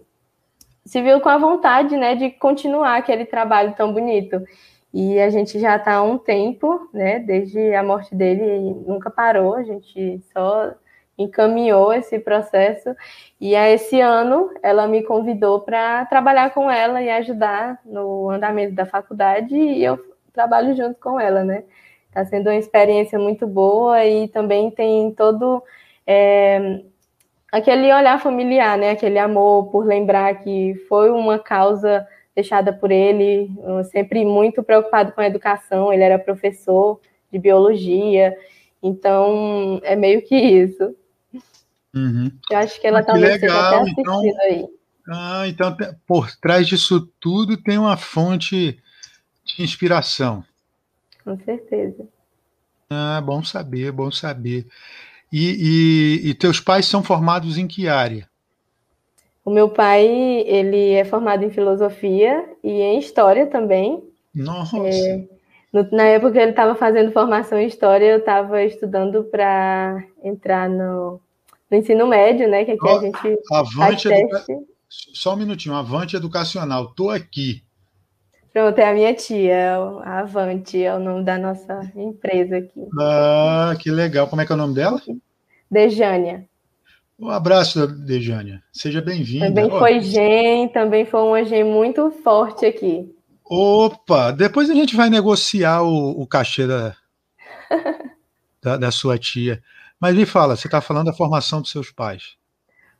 [0.85, 4.43] se viu com a vontade, né, de continuar aquele trabalho tão bonito.
[4.91, 9.53] E a gente já está há um tempo, né, desde a morte dele, nunca parou,
[9.55, 10.73] a gente só
[11.19, 12.95] encaminhou esse processo.
[13.39, 18.73] E a esse ano ela me convidou para trabalhar com ela e ajudar no andamento
[18.73, 19.99] da faculdade, e eu
[20.33, 21.63] trabalho junto com ela, né?
[22.07, 25.61] Está sendo uma experiência muito boa e também tem todo
[26.07, 26.81] é,
[27.51, 28.91] aquele olhar familiar, né?
[28.91, 33.51] Aquele amor por lembrar que foi uma causa deixada por ele,
[33.91, 35.91] sempre muito preocupado com a educação.
[35.91, 36.99] Ele era professor
[37.31, 38.35] de biologia,
[38.81, 40.95] então é meio que isso.
[41.93, 42.31] Uhum.
[42.49, 43.49] Eu acho que ela ah, talvez legal.
[43.49, 44.67] esteja até assistindo então, aí.
[45.11, 45.75] Ah, então
[46.05, 48.79] por trás disso tudo tem uma fonte
[49.43, 50.43] de inspiração.
[51.23, 52.07] Com certeza.
[52.89, 54.67] Ah, bom saber, bom saber.
[55.31, 58.27] E, e, e teus pais são formados em que área?
[59.45, 64.03] O meu pai, ele é formado em filosofia e em história também.
[64.33, 64.77] Nossa!
[64.77, 65.23] É,
[65.71, 70.69] no, na época que ele estava fazendo formação em história, eu estava estudando para entrar
[70.69, 71.21] no,
[71.69, 72.65] no, ensino médio, né?
[72.65, 74.45] Que aqui oh, a gente Avante educa...
[74.89, 77.63] Só um minutinho, Avante Educacional, estou aqui.
[78.51, 82.81] Pronto, é a minha tia, a Avante, é o nome da nossa empresa aqui.
[82.99, 84.27] Ah, que legal.
[84.27, 84.99] Como é que é o nome dela?
[85.69, 86.49] Dejânia.
[87.19, 88.63] Um abraço, Dejânia.
[88.71, 89.47] Seja bem-vinda.
[89.47, 93.13] Também foi Gen, também foi uma Gen muito forte aqui.
[93.43, 96.95] Opa, depois a gente vai negociar o, o cachê da,
[98.63, 99.61] da, da, sua tia.
[99.99, 102.37] Mas me fala, você está falando da formação dos seus pais.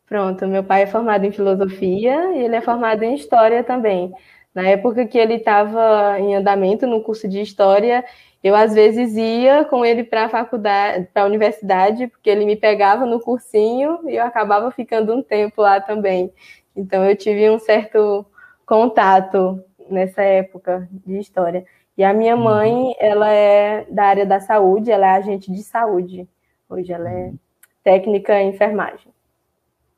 [0.06, 4.12] Pronto, meu pai é formado em filosofia e ele é formado em história também.
[4.54, 8.04] Na época que ele estava em andamento no curso de história,
[8.44, 12.56] eu às vezes ia com ele para a faculdade, para a universidade, porque ele me
[12.56, 16.34] pegava no cursinho e eu acabava ficando um tempo lá também.
[16.76, 18.26] Então eu tive um certo
[18.66, 21.66] contato nessa época de história.
[21.98, 22.94] E a minha mãe, uhum.
[23.00, 26.28] ela é da área da saúde, ela é agente de saúde.
[26.70, 27.40] Hoje ela é uhum.
[27.84, 29.12] técnica em enfermagem.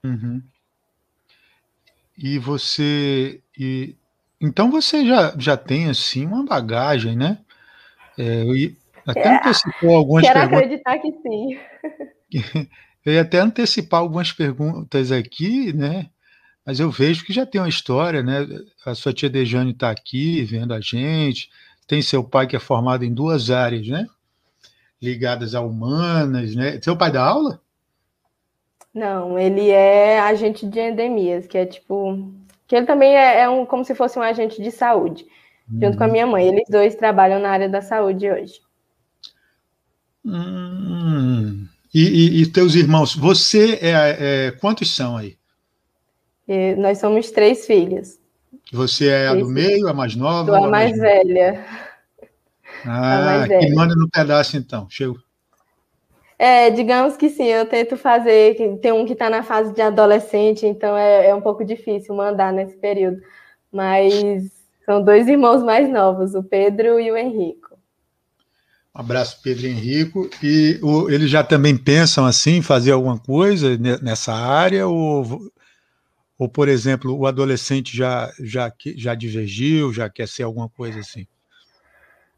[0.03, 0.41] Uhum.
[2.17, 3.95] E você, e
[4.39, 7.39] então você já, já tem assim uma bagagem, né?
[8.17, 10.59] É, eu até é, antecipou algumas quero perguntas.
[10.59, 12.69] Quero acreditar que sim.
[13.03, 16.07] Eu ia até antecipar algumas perguntas aqui, né?
[16.63, 18.47] Mas eu vejo que já tem uma história, né?
[18.85, 21.49] A sua tia Dejane está aqui vendo a gente,
[21.87, 24.05] tem seu pai que é formado em duas áreas, né?
[25.01, 26.79] Ligadas a humanas, né?
[26.81, 27.59] Seu pai dá aula?
[28.93, 32.29] Não, ele é agente de endemias, que é tipo
[32.67, 35.25] que ele também é, é, um, como se fosse um agente de saúde,
[35.69, 35.81] uhum.
[35.81, 36.11] junto com a uhum.
[36.13, 36.47] minha mãe.
[36.47, 38.61] Eles dois trabalham na área da saúde hoje.
[40.25, 41.67] Hum.
[41.93, 45.35] E, e, e, teus irmãos, você é, é quantos são aí?
[46.47, 48.17] E nós somos três filhos.
[48.71, 50.55] Você é a do meio, a mais nova?
[50.55, 51.65] Sou a mais, mais velha.
[52.85, 53.67] Ah, mais velha.
[53.67, 55.17] que manda no pedaço então, chego.
[56.37, 58.55] É, digamos que sim, eu tento fazer.
[58.81, 62.51] Tem um que está na fase de adolescente, então é, é, um pouco difícil mandar
[62.51, 63.21] nesse período.
[63.71, 64.11] Mas
[64.83, 67.77] são dois irmãos mais novos, o Pedro e o Henrico.
[68.95, 70.29] Um abraço, Pedro e Henrico.
[70.41, 74.87] E o, eles já também pensam assim, fazer alguma coisa nessa área?
[74.87, 75.51] Ou,
[76.39, 81.27] ou por exemplo, o adolescente já, já, já divergiu, já quer ser alguma coisa assim?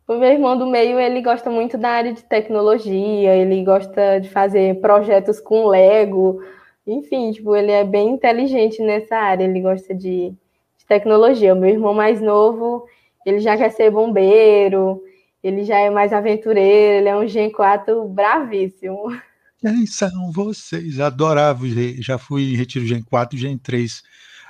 [0.08, 4.30] O meu irmão do meio, ele gosta muito da área de tecnologia, ele gosta de
[4.30, 6.42] fazer projetos com Lego,
[6.86, 10.32] enfim, tipo, ele é bem inteligente nessa área, ele gosta de,
[10.78, 11.54] de tecnologia.
[11.54, 12.86] O meu irmão mais novo,
[13.26, 15.02] ele já quer ser bombeiro,
[15.42, 19.18] ele já é mais aventureiro, ele é um Gen 4 bravíssimo.
[19.62, 21.00] Quem são vocês?
[21.00, 21.66] Adorava,
[22.00, 24.04] já fui em Retiro Gen 4 e Gen 3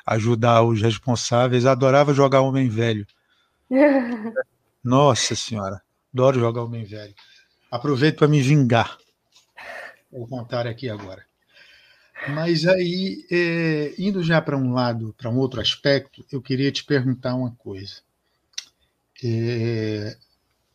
[0.08, 3.06] ajudar os responsáveis, adorava jogar Homem Velho.
[4.84, 5.82] Nossa Senhora,
[6.14, 7.16] adoro jogar o bem velho.
[7.72, 8.98] Aproveito para me vingar.
[10.12, 11.26] Vou contar aqui agora.
[12.30, 16.84] Mas aí, é, indo já para um lado, para um outro aspecto, eu queria te
[16.84, 18.02] perguntar uma coisa.
[19.24, 20.18] É,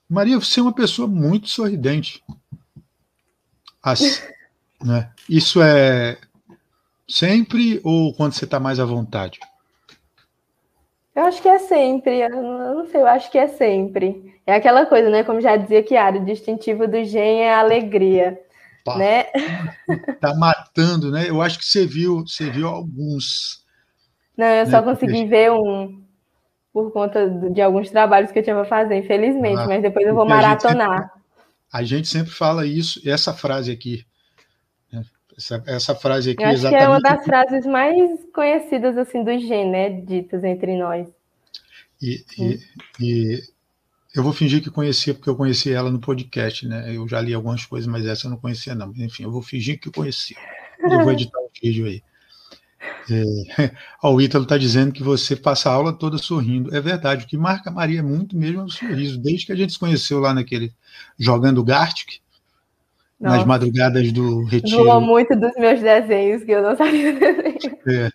[0.08, 2.22] Maria, você é uma pessoa muito sorridente.
[3.82, 4.20] Assim,
[4.82, 5.12] né?
[5.28, 6.18] Isso é
[7.08, 9.38] sempre ou quando você está mais à vontade?
[11.18, 14.32] Eu acho que é sempre, eu não sei, eu acho que é sempre.
[14.46, 15.24] É aquela coisa, né?
[15.24, 18.40] Como já dizia Kiara, o distintivo do gen é a alegria.
[18.84, 19.24] Pá, né?
[20.20, 21.28] Tá matando, né?
[21.28, 23.64] Eu acho que você viu, você viu alguns.
[24.36, 24.70] Não, eu né?
[24.70, 26.00] só consegui ver um
[26.72, 30.14] por conta de alguns trabalhos que eu tinha para fazer, infelizmente, ah, mas depois eu
[30.14, 30.88] vou maratonar.
[30.88, 34.06] A gente, sempre, a gente sempre fala isso, essa frase aqui.
[35.38, 36.80] Essa, essa frase aqui eu acho exatamente.
[36.80, 39.88] Que é uma das frases mais conhecidas assim do Gen, né?
[40.00, 41.06] Ditas entre nós.
[42.02, 42.60] E, e,
[43.00, 43.42] e
[44.12, 46.92] eu vou fingir que conhecia, porque eu conheci ela no podcast, né?
[46.92, 48.92] Eu já li algumas coisas, mas essa eu não conhecia, não.
[48.96, 50.36] Enfim, eu vou fingir que conhecia.
[50.80, 52.02] Eu vou editar um vídeo aí.
[53.08, 53.70] É,
[54.02, 56.74] ó, o Ítalo está dizendo que você passa a aula toda sorrindo.
[56.74, 59.18] É verdade, o que marca a Maria muito mesmo é o sorriso.
[59.18, 60.72] Desde que a gente se conheceu lá naquele
[61.16, 62.20] jogando Gartic,
[63.20, 63.36] Nossa.
[63.38, 64.84] nas madrugadas do retiro.
[64.84, 67.58] Zoou muito dos meus desenhos, que eu não sabia desenhar.
[67.88, 68.10] É.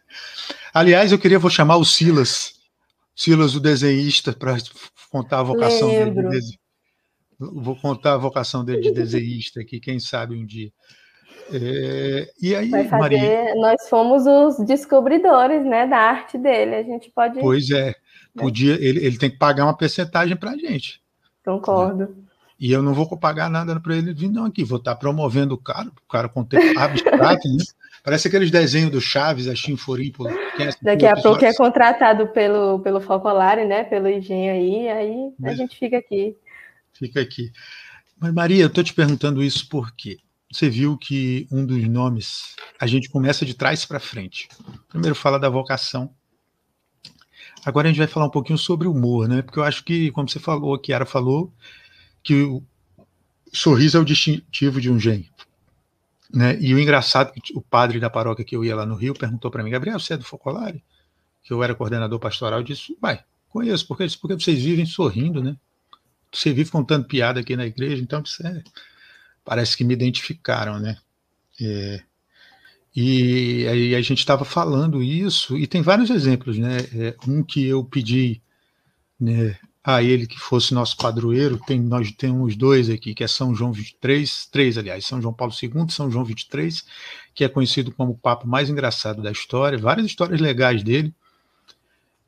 [0.73, 2.53] Aliás, eu queria vou chamar o Silas,
[3.15, 4.55] Silas, o desenhista, para
[5.11, 6.29] contar a vocação Lembro.
[6.29, 6.41] dele.
[6.41, 6.57] De,
[7.37, 10.71] vou contar a vocação dele de desenhista aqui, quem sabe um dia.
[11.51, 13.55] É, e aí, fazer, Maria...
[13.55, 16.75] Nós fomos os descobridores né, da arte dele.
[16.75, 17.39] A gente pode.
[17.39, 17.93] Pois é, né?
[18.37, 21.01] podia, ele, ele tem que pagar uma percentagem para a gente.
[21.43, 22.07] Concordo.
[22.07, 22.32] Né?
[22.59, 24.63] E eu não vou pagar nada para ele vir, não, aqui.
[24.63, 27.63] Vou estar tá promovendo o cara, o cara com tempo abstrato, né?
[28.03, 30.31] Parece aqueles desenhos do Chaves, a Chinforípola.
[30.59, 33.85] É Daqui a pouco é contratado pelo, pelo Focolare, né?
[33.85, 36.35] Pelo engenho aí, aí Mas, a gente fica aqui.
[36.91, 37.51] Fica aqui.
[38.19, 40.17] Mas, Maria, eu estou te perguntando isso porque
[40.51, 44.49] você viu que um dos nomes, a gente começa de trás para frente.
[44.89, 46.13] Primeiro fala da vocação.
[47.65, 49.41] Agora a gente vai falar um pouquinho sobre humor, né?
[49.41, 51.53] Porque eu acho que, como você falou, a Kiara falou,
[52.23, 52.63] que o
[53.53, 55.29] sorriso é o distintivo de um gênio.
[56.33, 56.57] Né?
[56.59, 59.63] E o engraçado, o padre da paróquia que eu ia lá no Rio perguntou para
[59.63, 60.83] mim, Gabriel, você é do Focolare?
[61.43, 65.55] Que eu era coordenador pastoral, eu disse, vai, conheço, porque, porque vocês vivem sorrindo, né?
[66.31, 68.63] Você vive contando piada aqui na igreja, então isso é,
[69.45, 70.97] parece que me identificaram, né?
[71.61, 72.01] É,
[72.95, 76.77] e aí a gente estava falando isso, e tem vários exemplos, né?
[76.95, 78.41] É, um que eu pedi
[79.19, 83.53] né, a ele que fosse nosso padroeiro, tem, nós temos dois aqui, que é São
[83.53, 86.85] João 23, três, aliás, São João Paulo II e São João 23,
[87.35, 91.13] que é conhecido como o Papa mais engraçado da história, várias histórias legais dele,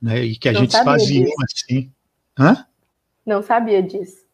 [0.01, 1.89] né, e que a Não gente fazia assim.
[2.37, 2.65] Hã?
[3.25, 4.25] Não sabia disso.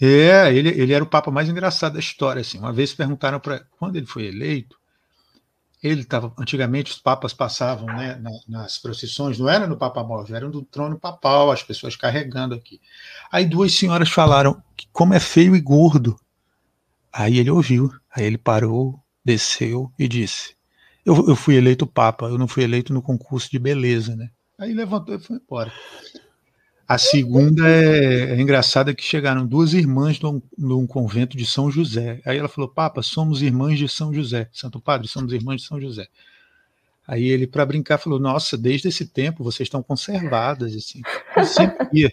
[0.00, 2.58] É, ele, ele era o Papa mais engraçado da história, assim.
[2.58, 4.79] Uma vez perguntaram para quando ele foi eleito,
[5.82, 10.48] ele estava antigamente os papas passavam né, nas procissões, não era no Papa Móvel, era
[10.48, 12.80] do trono papal, as pessoas carregando aqui.
[13.32, 16.18] Aí duas senhoras falaram que como é feio e gordo.
[17.12, 20.54] Aí ele ouviu, aí ele parou, desceu e disse:
[21.04, 24.30] eu, eu fui eleito papa, eu não fui eleito no concurso de beleza, né?
[24.58, 25.72] Aí levantou e foi embora.
[26.90, 32.20] A segunda é, é engraçada que chegaram duas irmãs num, num, convento de São José.
[32.26, 34.48] Aí ela falou: Papa, somos irmãs de São José.
[34.52, 36.08] Santo Padre, somos irmãs de São José.
[37.06, 40.74] Aí ele, para brincar, falou: Nossa, desde esse tempo vocês estão conservadas.
[40.74, 41.00] Assim.
[41.36, 42.12] Ele sempre ia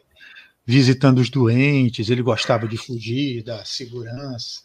[0.63, 4.61] visitando os doentes, ele gostava de fugir da segurança.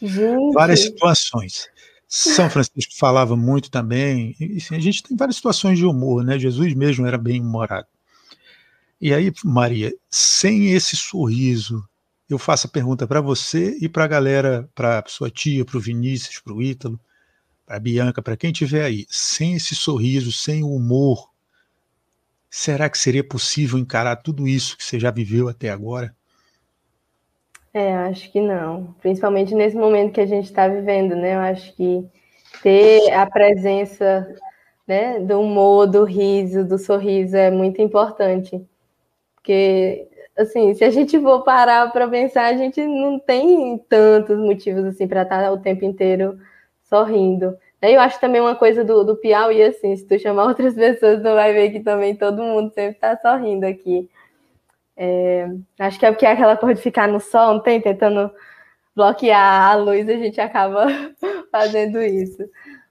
[0.00, 0.54] Gente.
[0.54, 1.66] Várias situações.
[2.06, 4.36] São Francisco falava muito também.
[4.38, 6.38] E, assim, a gente tem várias situações de humor, né?
[6.38, 7.88] Jesus mesmo era bem humorado.
[9.00, 11.82] E aí, Maria, sem esse sorriso,
[12.28, 15.80] eu faço a pergunta para você e para a galera, para sua tia, para o
[15.80, 17.00] Vinícius, para o Ítalo,
[17.64, 21.30] para a Bianca, para quem tiver aí, sem esse sorriso, sem o humor,
[22.50, 26.14] será que seria possível encarar tudo isso que você já viveu até agora?
[27.72, 28.94] É, acho que não.
[29.00, 31.36] Principalmente nesse momento que a gente está vivendo, né?
[31.36, 32.04] Eu acho que
[32.62, 34.34] ter a presença
[34.86, 38.60] né, do humor, do riso, do sorriso é muito importante.
[39.40, 44.84] Porque, assim, se a gente for parar para pensar, a gente não tem tantos motivos,
[44.84, 46.38] assim, para estar tá o tempo inteiro
[46.84, 47.56] sorrindo.
[47.82, 51.34] Eu acho também uma coisa do, do Piauí, assim, se tu chamar outras pessoas, tu
[51.34, 54.08] vai ver que também todo mundo sempre está sorrindo aqui.
[54.96, 57.80] É, acho que é porque é aquela coisa de ficar no sol, não tem?
[57.80, 58.30] Tentando
[58.94, 60.86] bloquear a luz, a gente acaba
[61.50, 62.44] fazendo isso.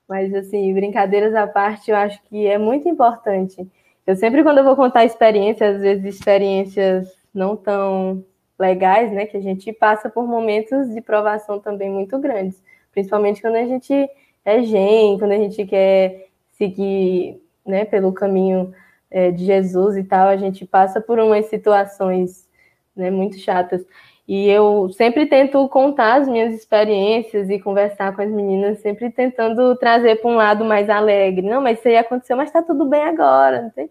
[0.08, 3.70] Mas, assim, brincadeiras à parte, eu acho que é muito importante
[4.10, 8.26] eu sempre, quando eu vou contar experiências, às vezes experiências não tão
[8.58, 12.60] legais, né, que a gente passa por momentos de provação também muito grandes,
[12.92, 13.94] principalmente quando a gente
[14.44, 18.74] é gen, quando a gente quer seguir né, pelo caminho
[19.12, 22.50] é, de Jesus e tal, a gente passa por umas situações
[22.96, 23.86] né, muito chatas.
[24.30, 29.76] E eu sempre tento contar as minhas experiências e conversar com as meninas, sempre tentando
[29.78, 31.42] trazer para um lado mais alegre.
[31.42, 33.64] Não, mas isso aí aconteceu, mas está tudo bem agora.
[33.64, 33.90] Não tem...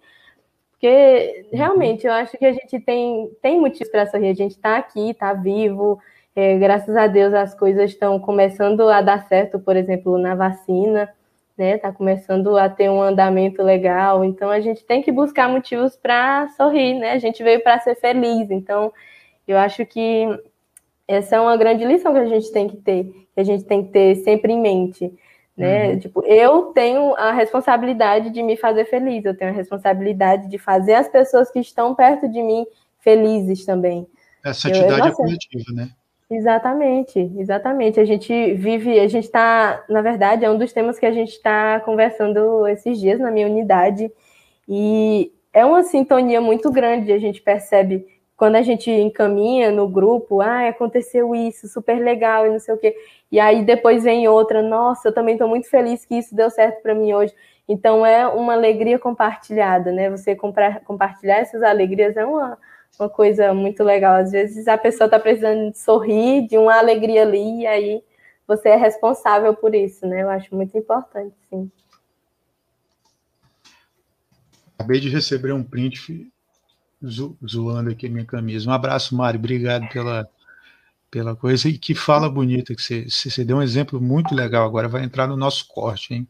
[0.71, 4.29] Porque realmente eu acho que a gente tem, tem motivos para sorrir.
[4.29, 5.99] A gente está aqui, está vivo.
[6.37, 11.13] É, graças a Deus as coisas estão começando a dar certo, por exemplo, na vacina,
[11.57, 11.75] né?
[11.75, 14.25] Está começando a ter um andamento legal.
[14.25, 17.11] Então a gente tem que buscar motivos para sorrir, né?
[17.11, 18.53] A gente veio para ser feliz.
[18.53, 18.93] Então
[19.53, 20.27] eu acho que
[21.07, 23.85] essa é uma grande lição que a gente tem que ter, que a gente tem
[23.85, 25.13] que ter sempre em mente.
[25.57, 25.91] Né?
[25.91, 25.99] Uhum.
[25.99, 30.95] Tipo, eu tenho a responsabilidade de me fazer feliz, eu tenho a responsabilidade de fazer
[30.95, 32.65] as pessoas que estão perto de mim
[33.01, 34.07] felizes também.
[34.45, 35.89] Essa atitude é coletiva, né?
[36.31, 37.99] Exatamente, exatamente.
[37.99, 41.31] A gente vive, a gente está, na verdade, é um dos temas que a gente
[41.31, 44.13] está conversando esses dias na minha unidade,
[44.69, 48.07] e é uma sintonia muito grande, a gente percebe
[48.39, 52.79] quando a gente encaminha no grupo, ah, aconteceu isso, super legal e não sei o
[52.79, 52.97] quê.
[53.33, 56.81] E aí depois vem outra, nossa, eu também estou muito feliz que isso deu certo
[56.81, 57.35] para mim hoje.
[57.69, 60.09] Então é uma alegria compartilhada, né?
[60.09, 62.57] Você comprar, compartilhar essas alegrias é uma,
[62.97, 64.15] uma coisa muito legal.
[64.15, 68.05] Às vezes a pessoa está precisando de sorrir, de uma alegria ali, e aí
[68.47, 70.23] você é responsável por isso, né?
[70.23, 71.69] Eu acho muito importante, sim.
[74.79, 76.31] Acabei de receber um print
[77.05, 78.69] zo, zoando aqui a minha camisa.
[78.69, 79.39] Um abraço, Mário.
[79.39, 80.29] Obrigado pela,
[81.11, 81.69] pela coisa.
[81.69, 84.67] E que fala bonita que você, você deu um exemplo muito legal.
[84.67, 86.29] Agora vai entrar no nosso corte, hein?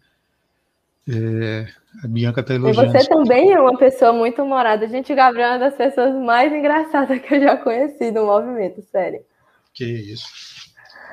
[1.11, 1.67] É,
[2.05, 2.95] a Bianca está elogiando.
[2.95, 4.87] E você também é uma pessoa muito humorada.
[4.89, 8.83] Gente, o Gabriel é uma das pessoas mais engraçadas que eu já conheci no movimento,
[8.83, 9.21] sério.
[9.73, 10.27] Que isso.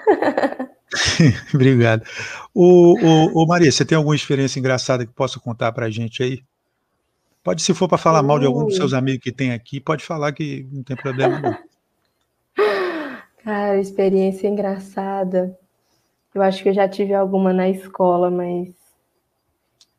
[1.54, 2.04] Obrigado.
[2.54, 6.22] O, o, o, Maria, você tem alguma experiência engraçada que possa contar para a gente
[6.22, 6.44] aí?
[7.46, 10.04] Pode, se for para falar mal de algum dos seus amigos que tem aqui, pode
[10.04, 11.56] falar que não tem problema não.
[13.46, 15.56] Cara, experiência engraçada.
[16.34, 18.74] Eu acho que eu já tive alguma na escola, mas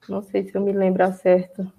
[0.08, 1.70] não sei se eu me lembro ao certo.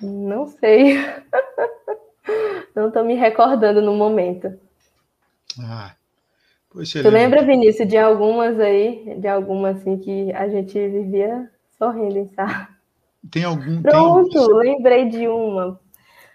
[0.00, 0.96] Não sei.
[2.74, 4.58] Não estou me recordando no momento.
[5.60, 5.94] Ah,
[6.70, 12.30] pois tu lembra, Vinícius, de algumas aí, de algumas assim que a gente vivia sorrindo,
[12.34, 12.71] sabe?
[13.30, 13.82] Tem algum.
[13.82, 14.74] Pronto, tem...
[14.74, 15.80] lembrei de uma.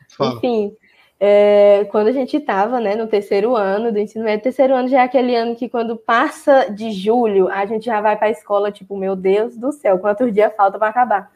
[0.10, 0.36] Fala.
[0.36, 0.76] Enfim,
[1.20, 5.02] é, quando a gente estava né, no terceiro ano do ensino médio, terceiro ano já
[5.02, 8.72] é aquele ano que quando passa de julho, a gente já vai para a escola,
[8.72, 11.32] tipo, meu Deus do céu, quantos dias falta para acabar?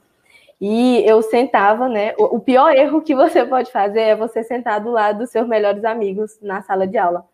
[0.59, 2.13] E eu sentava, né?
[2.17, 5.47] O, o pior erro que você pode fazer é você sentar do lado dos seus
[5.47, 7.25] melhores amigos na sala de aula.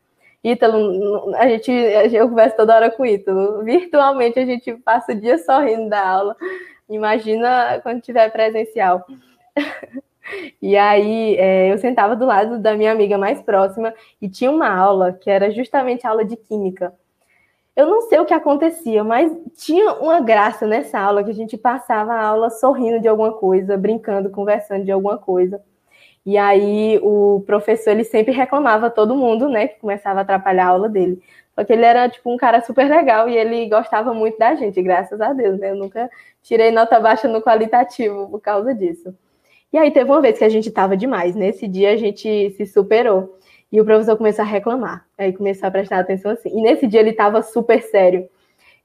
[0.42, 3.64] Ítalo, a gente, eu converso toda hora com o Ítalo.
[3.66, 6.38] Virtualmente a gente passa o dia sorrindo da aula.
[6.90, 9.06] Imagina quando tiver presencial.
[10.62, 14.70] e aí é, eu sentava do lado da minha amiga mais próxima e tinha uma
[14.70, 16.94] aula que era justamente aula de química.
[17.76, 21.56] Eu não sei o que acontecia, mas tinha uma graça nessa aula que a gente
[21.56, 25.62] passava a aula sorrindo de alguma coisa, brincando, conversando de alguma coisa.
[26.26, 30.70] E aí o professor ele sempre reclamava todo mundo, né, que começava a atrapalhar a
[30.70, 31.22] aula dele.
[31.58, 34.80] Só que ele era, tipo, um cara super legal e ele gostava muito da gente,
[34.80, 35.72] graças a Deus, né?
[35.72, 36.08] Eu nunca
[36.44, 39.12] tirei nota baixa no qualitativo por causa disso.
[39.74, 41.36] E aí teve uma vez que a gente tava demais.
[41.36, 43.40] Nesse dia a gente se superou.
[43.72, 45.08] E o professor começou a reclamar.
[45.18, 46.50] Aí começou a prestar atenção assim.
[46.50, 48.30] E nesse dia ele tava super sério.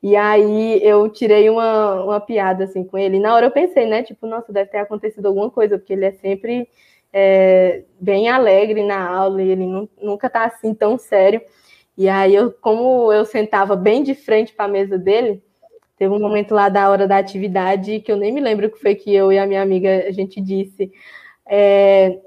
[0.02, 3.18] E aí eu tirei uma, uma piada assim com ele.
[3.18, 4.02] E na hora eu pensei, né?
[4.02, 6.66] Tipo, nossa, deve ter acontecido alguma coisa, porque ele é sempre
[7.12, 9.66] é, bem alegre na aula e ele
[10.00, 11.42] nunca tá assim tão sério.
[11.96, 15.42] E aí, eu, como eu sentava bem de frente para a mesa dele,
[15.98, 18.80] teve um momento lá da hora da atividade que eu nem me lembro o que
[18.80, 20.90] foi que eu e a minha amiga a gente disse.
[21.46, 22.18] É,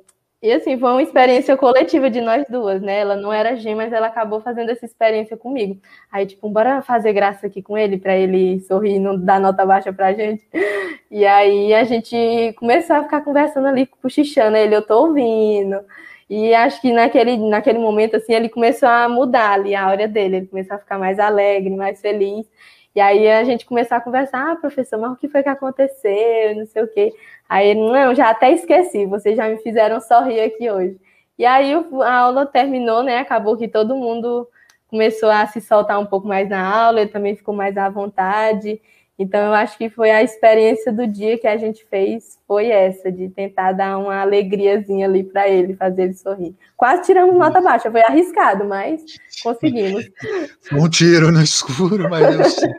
[0.45, 2.99] e assim, foi uma experiência coletiva de nós duas, né?
[2.99, 5.81] Ela não era gêmea, mas ela acabou fazendo essa experiência comigo.
[6.11, 9.65] Aí, tipo, bora fazer graça aqui com ele, para ele sorrir e não dar nota
[9.65, 10.47] baixa pra gente.
[11.09, 15.79] E aí a gente começou a ficar conversando ali, cochichando, ele, eu tô ouvindo.
[16.29, 20.37] E acho que naquele, naquele momento, assim, ele começou a mudar ali a áurea dele,
[20.37, 22.47] ele começou a ficar mais alegre, mais feliz.
[22.95, 26.55] E aí a gente começou a conversar, ah, professor, mas o que foi que aconteceu?
[26.55, 27.13] Não sei o quê.
[27.47, 30.97] Aí ele, não, já até esqueci, vocês já me fizeram sorrir aqui hoje.
[31.37, 33.19] E aí a aula terminou, né?
[33.19, 34.47] Acabou que todo mundo
[34.87, 38.81] começou a se soltar um pouco mais na aula, ele também ficou mais à vontade.
[39.17, 43.09] Então eu acho que foi a experiência do dia que a gente fez, foi essa,
[43.09, 46.53] de tentar dar uma alegriazinha ali para ele, fazer ele sorrir.
[46.75, 49.01] Quase tiramos nota baixa, foi arriscado, mas
[49.41, 50.05] conseguimos.
[50.73, 52.73] Um tiro no escuro, mas eu sei.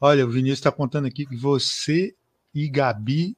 [0.00, 2.14] Olha, o Vinícius está contando aqui que você
[2.54, 3.36] e Gabi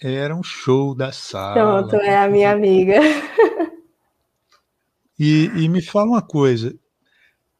[0.00, 1.54] eram show da sala.
[1.54, 2.94] Pronto, é a minha amiga.
[5.18, 6.78] E, e me fala uma coisa,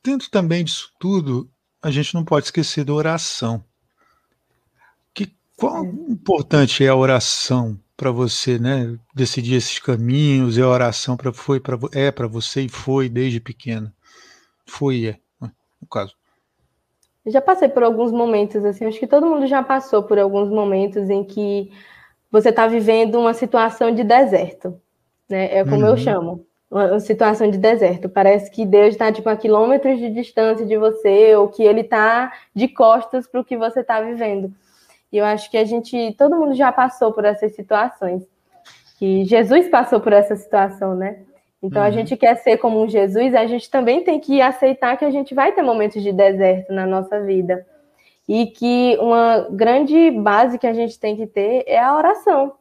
[0.00, 1.50] dentro também disso tudo,
[1.82, 3.64] a gente não pode esquecer da oração.
[5.58, 5.88] Qual é.
[5.88, 8.96] importante é a oração para você, né?
[9.12, 13.40] Decidir esses caminhos, é a oração para foi para é para você e foi desde
[13.40, 13.92] pequena.
[14.64, 15.16] Foi é,
[15.82, 16.14] no caso.
[17.26, 21.10] já passei por alguns momentos assim, acho que todo mundo já passou por alguns momentos
[21.10, 21.72] em que
[22.30, 24.80] você está vivendo uma situação de deserto,
[25.28, 25.56] né?
[25.58, 25.88] É como uhum.
[25.88, 28.08] eu chamo uma situação de deserto.
[28.08, 32.32] Parece que Deus está tipo a quilômetros de distância de você, ou que Ele está
[32.54, 34.52] de costas para o que você está vivendo.
[35.12, 38.26] E eu acho que a gente, todo mundo já passou por essas situações.
[38.98, 41.24] Que Jesus passou por essa situação, né?
[41.62, 41.88] Então uhum.
[41.88, 45.10] a gente quer ser como um Jesus, a gente também tem que aceitar que a
[45.10, 47.66] gente vai ter momentos de deserto na nossa vida.
[48.28, 52.52] E que uma grande base que a gente tem que ter é a oração,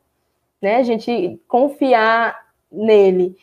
[0.62, 0.78] né?
[0.78, 2.40] A gente confiar
[2.72, 3.36] nele.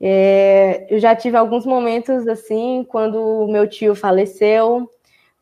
[0.00, 4.88] É, eu já tive alguns momentos assim, quando o meu tio faleceu,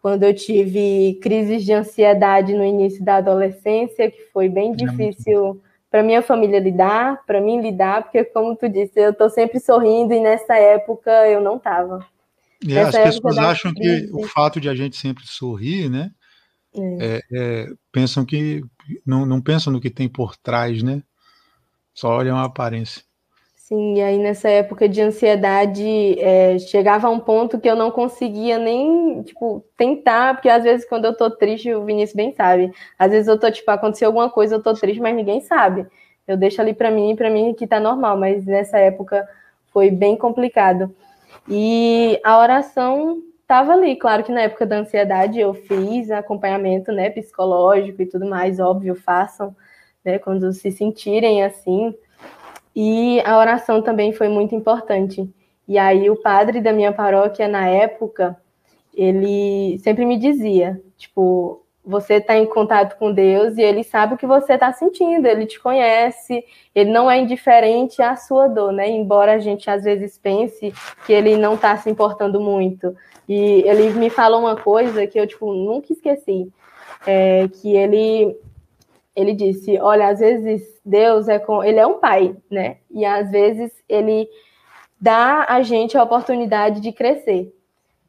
[0.02, 6.02] quando eu tive crises de ansiedade no início da adolescência, que foi bem difícil para
[6.02, 10.20] minha família lidar, para mim lidar, porque como tu disse, eu estou sempre sorrindo e
[10.20, 12.04] nessa época eu não estava.
[12.68, 16.10] É, as pessoas acham que o fato de a gente sempre sorrir, né?
[16.74, 16.80] É.
[16.80, 18.62] É, é, pensam que
[19.06, 21.02] não, não pensam no que tem por trás, né?
[21.94, 23.02] Só olham a aparência.
[23.72, 27.90] Sim, e aí nessa época de ansiedade, é, chegava a um ponto que eu não
[27.90, 32.70] conseguia nem, tipo, tentar, porque às vezes quando eu tô triste, o Vinícius bem sabe,
[32.98, 35.86] às vezes eu tô, tipo, aconteceu alguma coisa, eu tô triste, mas ninguém sabe.
[36.28, 39.26] Eu deixo ali para mim, para mim que tá normal, mas nessa época
[39.72, 40.94] foi bem complicado.
[41.48, 47.08] E a oração tava ali, claro que na época da ansiedade eu fiz acompanhamento, né,
[47.08, 49.56] psicológico e tudo mais, óbvio, façam,
[50.04, 51.94] né, quando se sentirem assim,
[52.74, 55.28] e a oração também foi muito importante.
[55.68, 58.36] E aí o padre da minha paróquia na época,
[58.94, 64.16] ele sempre me dizia, tipo, você está em contato com Deus e ele sabe o
[64.16, 66.44] que você está sentindo, ele te conhece,
[66.74, 68.88] ele não é indiferente à sua dor, né?
[68.88, 70.72] Embora a gente às vezes pense
[71.06, 72.94] que ele não está se importando muito.
[73.28, 76.48] E ele me falou uma coisa que eu tipo nunca esqueci,
[77.06, 78.36] é, que ele
[79.14, 82.78] ele disse, olha, às vezes Deus é com, ele é um pai, né?
[82.90, 84.28] E às vezes ele
[85.00, 87.52] dá a gente a oportunidade de crescer.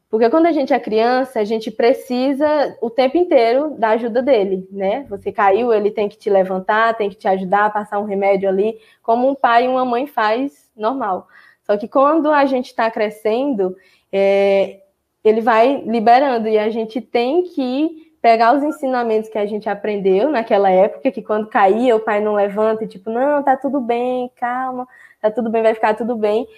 [0.08, 2.46] Porque quando a gente é criança, a gente precisa
[2.80, 5.04] o tempo inteiro da ajuda dele, né?
[5.10, 8.48] Você caiu, ele tem que te levantar, tem que te ajudar a passar um remédio
[8.48, 11.26] ali, como um pai e uma mãe faz normal.
[11.64, 13.76] Só que quando a gente está crescendo,
[14.12, 14.82] é,
[15.24, 20.30] ele vai liberando e a gente tem que pegar os ensinamentos que a gente aprendeu
[20.30, 24.30] naquela época, que quando caía o pai não levanta e tipo, não, tá tudo bem,
[24.34, 24.88] calma,
[25.20, 26.48] tá tudo bem, vai ficar tudo bem.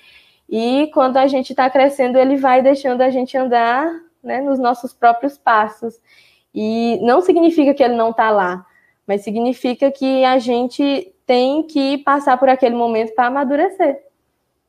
[0.48, 3.92] E quando a gente está crescendo, ele vai deixando a gente andar
[4.22, 6.00] né, nos nossos próprios passos.
[6.54, 8.64] E não significa que ele não está lá,
[9.04, 14.04] mas significa que a gente tem que passar por aquele momento para amadurecer,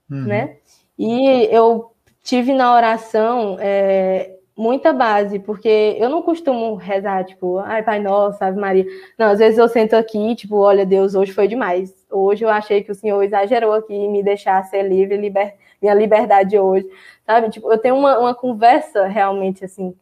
[0.09, 0.25] uhum.
[0.25, 0.57] né?
[0.97, 1.91] E eu
[2.23, 8.43] tive na oração é, muita base, porque eu não costumo rezar, tipo, ai, Pai Nosso,
[8.43, 8.85] Ave Maria.
[9.17, 11.93] Não, às vezes eu sento aqui, tipo, olha, Deus, hoje foi demais.
[12.09, 15.55] Hoje eu achei que o Senhor exagerou aqui em me deixar ser livre, liber...
[15.81, 16.89] minha liberdade hoje,
[17.25, 17.49] sabe?
[17.51, 19.95] Tipo, eu tenho uma, uma conversa realmente, assim,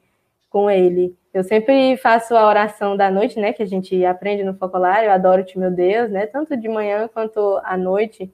[0.49, 1.13] com Ele.
[1.33, 5.11] Eu sempre faço a oração da noite, né, que a gente aprende no focolário, eu
[5.11, 8.31] adoro-te, meu Deus, né, tanto de manhã quanto à noite.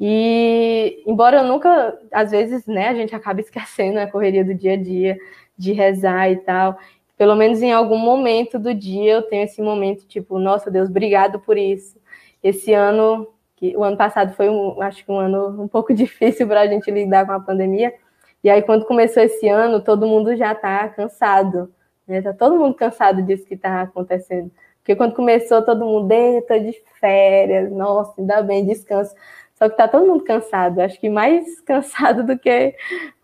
[0.00, 4.72] E, embora eu nunca, às vezes, né, a gente acaba esquecendo a correria do dia
[4.72, 5.16] a dia,
[5.56, 6.78] de rezar e tal.
[7.16, 11.38] Pelo menos em algum momento do dia eu tenho esse momento, tipo, nossa Deus, obrigado
[11.40, 11.96] por isso.
[12.42, 16.46] Esse ano, que o ano passado foi, um, acho que um ano um pouco difícil
[16.46, 17.94] para a gente lidar com a pandemia.
[18.42, 21.72] E aí, quando começou esse ano, todo mundo já está cansado.
[22.06, 22.20] Né?
[22.20, 24.50] Tá todo mundo cansado disso que está acontecendo.
[24.78, 29.14] Porque quando começou, todo mundo, estou de férias, nossa, ainda bem, descanso.
[29.54, 32.74] Só que tá todo mundo cansado, acho que mais cansado do que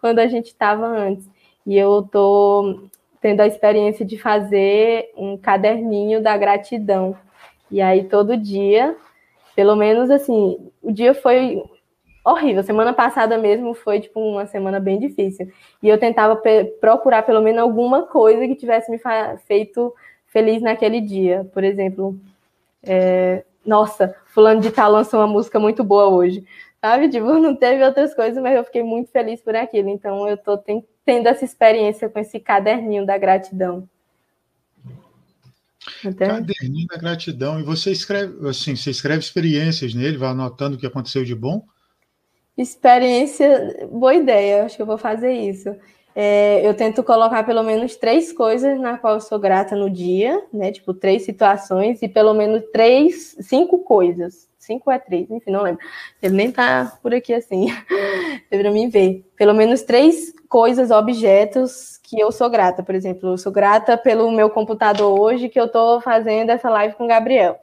[0.01, 1.29] quando a gente estava antes
[1.67, 2.89] e eu tô
[3.21, 7.17] tendo a experiência de fazer um caderninho da gratidão.
[7.71, 8.97] E aí todo dia,
[9.55, 11.63] pelo menos assim, o dia foi
[12.25, 12.63] horrível.
[12.63, 15.51] Semana passada mesmo foi tipo uma semana bem difícil.
[15.83, 16.41] E eu tentava
[16.81, 19.01] procurar pelo menos alguma coisa que tivesse me
[19.47, 19.95] feito
[20.27, 21.47] feliz naquele dia.
[21.53, 22.19] Por exemplo,
[22.83, 26.45] é, nossa, fulano de tal lançou uma música muito boa hoje.
[26.81, 27.11] Sabe?
[27.11, 29.89] Tipo, não teve outras coisas, mas eu fiquei muito feliz por aquilo.
[29.91, 33.89] Então eu tô tendo essa experiência com esse caderninho da gratidão.
[36.19, 37.61] Caderninho da gratidão.
[37.61, 41.63] E você escreve, assim, você escreve experiências nele, vai anotando o que aconteceu de bom?
[42.57, 45.75] Experiência, boa ideia, acho que eu vou fazer isso.
[46.15, 50.43] É, eu tento colocar pelo menos três coisas na qual eu sou grata no dia,
[50.53, 50.73] né?
[50.73, 54.50] Tipo, três situações e pelo menos três, cinco coisas.
[54.71, 55.85] Cinco é três, enfim, não lembro.
[56.23, 57.67] Ele nem tá por aqui assim,
[58.49, 59.29] para mim ver.
[59.37, 62.81] Pelo menos três coisas, objetos que eu sou grata.
[62.81, 66.95] Por exemplo, eu sou grata pelo meu computador hoje que eu tô fazendo essa live
[66.95, 67.59] com o Gabriel.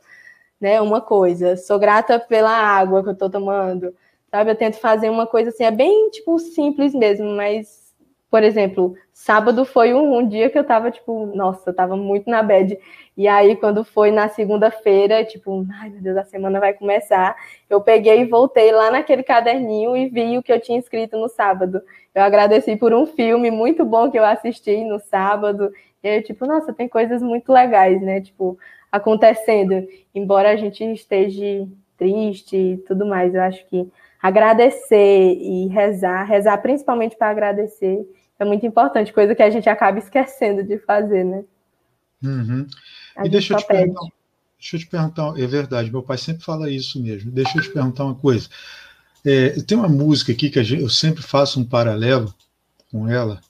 [0.59, 0.81] Né?
[0.81, 1.55] Uma coisa.
[1.55, 3.95] Sou grata pela água que eu tô tomando.
[4.29, 4.51] Sabe?
[4.51, 7.86] Eu tento fazer uma coisa assim, é bem, tipo, simples mesmo, mas
[8.29, 12.29] por exemplo, sábado foi um, um, dia que eu tava, tipo, nossa, eu tava muito
[12.29, 12.77] na bad.
[13.15, 17.35] E aí, quando foi na segunda-feira, tipo, ai meu Deus, a semana vai começar,
[17.69, 21.29] eu peguei e voltei lá naquele caderninho e vi o que eu tinha escrito no
[21.29, 21.81] sábado.
[22.13, 25.71] Eu agradeci por um filme muito bom que eu assisti no sábado.
[26.03, 28.21] E aí, tipo, nossa, tem coisas muito legais, né?
[28.21, 28.57] Tipo,
[28.91, 29.87] acontecendo.
[30.13, 31.67] Embora a gente esteja
[31.97, 33.89] triste e tudo mais, eu acho que
[34.21, 38.05] agradecer e rezar, rezar principalmente para agradecer,
[38.39, 41.43] é muito importante, coisa que a gente acaba esquecendo de fazer, né?
[42.23, 42.67] Uhum.
[43.23, 44.07] E deixa eu, te perguntar,
[44.59, 47.31] deixa eu te perguntar, é verdade, meu pai sempre fala isso mesmo.
[47.31, 48.47] Deixa eu te perguntar uma coisa.
[49.25, 52.33] É, tem uma música aqui que gente, eu sempre faço um paralelo
[52.91, 53.41] com ela,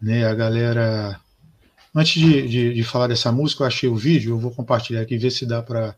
[0.00, 0.26] né?
[0.26, 1.20] A galera.
[1.94, 5.16] Antes de, de, de, falar dessa música, eu achei o vídeo, eu vou compartilhar aqui,
[5.16, 5.94] ver se dá para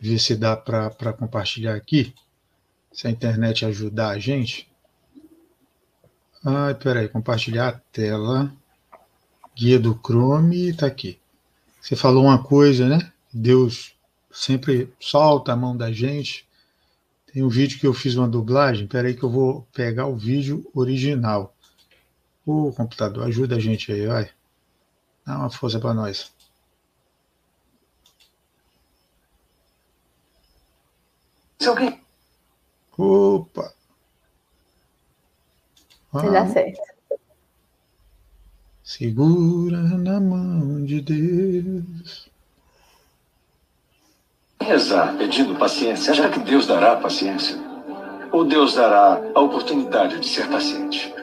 [0.00, 2.14] ver se dá para compartilhar aqui,
[2.92, 4.67] se a internet ajudar a gente.
[6.44, 8.52] Ai, peraí, compartilhar a tela.
[9.56, 11.18] Guia do Chrome, tá aqui.
[11.80, 13.12] Você falou uma coisa, né?
[13.32, 13.94] Deus
[14.30, 16.46] sempre solta a mão da gente.
[17.32, 18.86] Tem um vídeo que eu fiz uma dublagem.
[18.86, 21.54] Peraí que eu vou pegar o vídeo original.
[22.46, 24.30] O computador, ajuda a gente aí, vai.
[25.26, 26.32] Dá uma força para nós.
[32.96, 33.77] Opa!
[36.12, 36.80] Vai dar certo.
[38.82, 42.30] Segura na mão de Deus.
[44.60, 47.56] Rezar pedindo paciência, já que Deus dará paciência.
[48.32, 51.14] Ou Deus dará a oportunidade de ser paciente.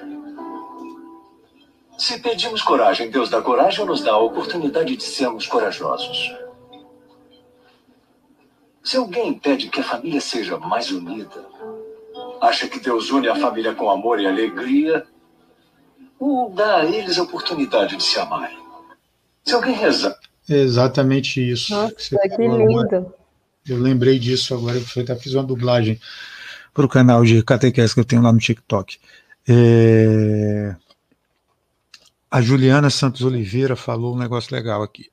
[1.98, 6.36] Se pedimos coragem, Deus dá coragem ou nos dá a oportunidade de sermos corajosos?
[8.84, 11.44] Se alguém pede que a família seja mais unida,
[12.48, 15.06] acha que Deus une a família com amor e alegria,
[16.20, 18.58] ou dá a eles a oportunidade de se amarem.
[19.44, 20.18] Se alguém rezar.
[20.50, 21.74] É exatamente isso.
[21.74, 23.14] Nossa, que, que lindo.
[23.68, 26.00] Eu lembrei disso agora, eu até fiz uma dublagem
[26.74, 29.00] para o canal de catequese que eu tenho lá no TikTok.
[29.48, 30.76] É...
[32.30, 35.10] A Juliana Santos Oliveira falou um negócio legal aqui.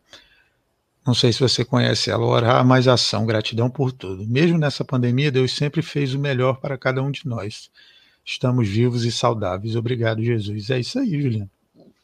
[1.04, 4.24] Não sei se você conhece ela, orar mais ação, gratidão por tudo.
[4.26, 7.70] Mesmo nessa pandemia, Deus sempre fez o melhor para cada um de nós.
[8.24, 9.74] Estamos vivos e saudáveis.
[9.74, 10.70] Obrigado, Jesus.
[10.70, 11.50] É isso aí, Juliana.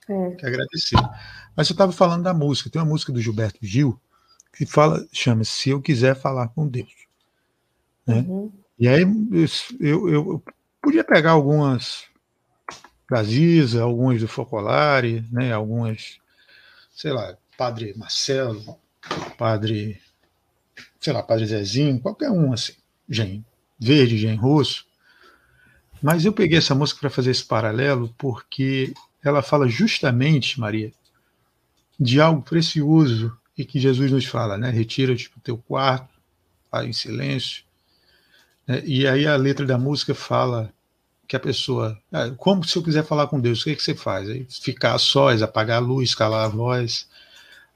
[0.09, 0.31] É.
[0.33, 0.97] Que agradecer.
[1.55, 2.69] Mas você estava falando da música.
[2.69, 4.01] Tem uma música do Gilberto Gil
[4.53, 6.93] que fala, chama Se Eu Quiser Falar com Deus.
[8.05, 8.25] Né?
[8.27, 8.51] Uhum.
[8.79, 9.49] E aí eu,
[9.81, 10.43] eu, eu,
[10.83, 12.07] podia pegar algumas
[13.09, 15.53] da Ziza, algumas do Focolare, né?
[15.53, 16.19] algumas,
[16.95, 18.79] sei lá, Padre Marcelo,
[19.37, 20.01] Padre,
[21.01, 22.75] sei lá, Padre Zezinho, qualquer um assim,
[23.09, 23.45] Gen
[23.79, 24.87] Verde, Gen Russo.
[26.03, 28.93] Mas eu peguei essa música para fazer esse paralelo porque
[29.23, 30.93] ela fala justamente, Maria,
[31.99, 34.71] de algo precioso e que Jesus nos fala, né?
[34.71, 36.15] Retira-te para o teu quarto,
[36.71, 37.65] vai em silêncio.
[38.67, 38.83] Né?
[38.85, 40.73] E aí a letra da música fala
[41.27, 43.83] que a pessoa, ah, como se eu quiser falar com Deus, o que, é que
[43.83, 44.29] você faz?
[44.61, 47.09] Ficar sós, apagar a luz, calar a voz,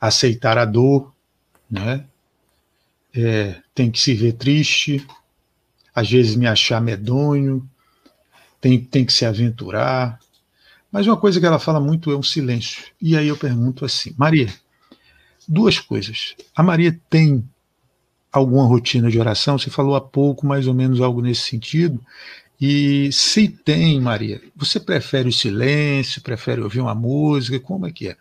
[0.01, 1.13] aceitar a dor,
[1.73, 2.05] né?
[3.15, 5.05] É, tem que se ver triste,
[5.95, 7.67] às vezes me achar medonho,
[8.61, 10.19] tem, tem que se aventurar.
[10.91, 12.85] Mas uma coisa que ela fala muito é um silêncio.
[13.01, 14.53] E aí eu pergunto assim, Maria,
[15.49, 16.35] duas coisas.
[16.55, 17.43] A Maria tem
[18.31, 19.59] alguma rotina de oração?
[19.59, 22.05] Você falou há pouco mais ou menos algo nesse sentido.
[22.61, 27.59] E se tem, Maria, você prefere o silêncio, prefere ouvir uma música?
[27.59, 28.17] Como é que é?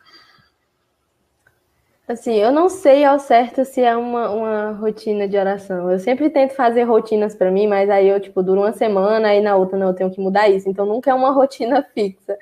[2.12, 5.90] Assim, eu não sei ao certo se é uma, uma rotina de oração.
[5.90, 9.40] Eu sempre tento fazer rotinas para mim, mas aí eu, tipo, duro uma semana, e
[9.40, 10.68] na outra não, eu tenho que mudar isso.
[10.68, 12.38] Então nunca é uma rotina fixa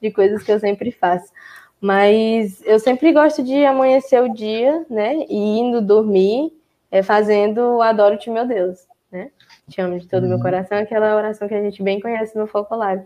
[0.00, 1.32] de coisas que eu sempre faço.
[1.80, 5.24] Mas eu sempre gosto de amanhecer o dia, né?
[5.26, 6.52] E indo dormir,
[6.90, 9.30] é, fazendo Adoro-te, meu Deus, né?
[9.70, 10.32] Te amo de todo o uhum.
[10.34, 13.02] meu coração, aquela oração que a gente bem conhece no Focolab.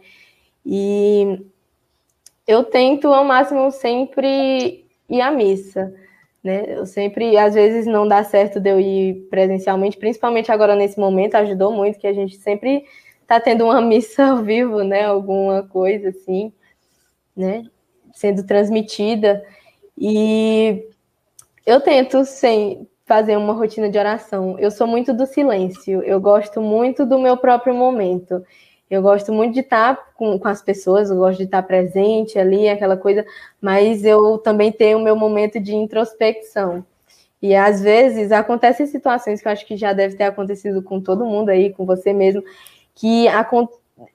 [0.67, 1.47] E
[2.45, 5.95] eu tento ao máximo sempre ir à missa,
[6.49, 6.65] né?
[6.67, 11.35] Eu sempre, às vezes não dá certo de eu ir presencialmente, principalmente agora nesse momento,
[11.35, 12.87] ajudou muito que a gente sempre
[13.27, 15.05] tá tendo uma missa ao vivo, né?
[15.05, 16.51] Alguma coisa assim,
[17.37, 17.65] né?
[18.15, 19.45] Sendo transmitida.
[19.97, 20.89] E
[21.67, 24.59] eu tento sem fazer uma rotina de oração.
[24.59, 28.43] Eu sou muito do silêncio, eu gosto muito do meu próprio momento.
[28.91, 32.69] Eu gosto muito de estar com, com as pessoas, eu gosto de estar presente ali,
[32.69, 33.25] aquela coisa,
[33.61, 36.85] mas eu também tenho o meu momento de introspecção.
[37.41, 41.27] E às vezes acontecem situações que eu acho que já deve ter acontecido com todo
[41.27, 42.43] mundo aí, com você mesmo,
[42.95, 43.27] que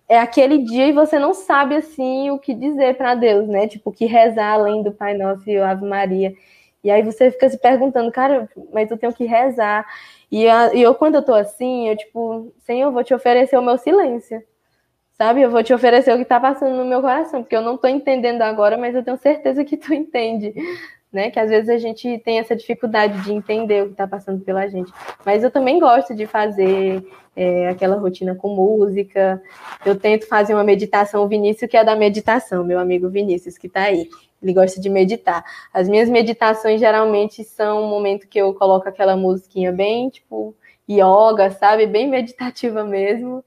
[0.10, 3.68] é aquele dia e você não sabe assim o que dizer para Deus, né?
[3.68, 6.34] Tipo, que rezar além do Pai Nosso e Ave Maria.
[6.84, 9.86] E aí você fica se perguntando, cara, mas eu tenho que rezar.
[10.32, 14.44] E, eu, quando eu tô assim, eu, tipo, Senhor, vou te oferecer o meu silêncio
[15.24, 15.42] sabe?
[15.42, 17.90] Eu vou te oferecer o que está passando no meu coração, porque eu não estou
[17.90, 20.54] entendendo agora, mas eu tenho certeza que tu entende,
[21.14, 21.32] né?
[21.32, 24.68] Que às vezes a gente tem essa dificuldade de entender o que está passando pela
[24.68, 24.92] gente.
[25.26, 27.08] Mas eu também gosto de fazer
[27.38, 29.42] é, aquela rotina com música.
[29.86, 33.68] Eu tento fazer uma meditação, o Vinícius, que é da meditação, meu amigo Vinícius, que
[33.68, 34.10] está aí.
[34.42, 35.46] Ele gosta de meditar.
[35.74, 40.54] As minhas meditações geralmente são um momento que eu coloco aquela musiquinha bem, tipo,
[40.90, 41.86] yoga, sabe?
[41.88, 43.44] Bem meditativa mesmo.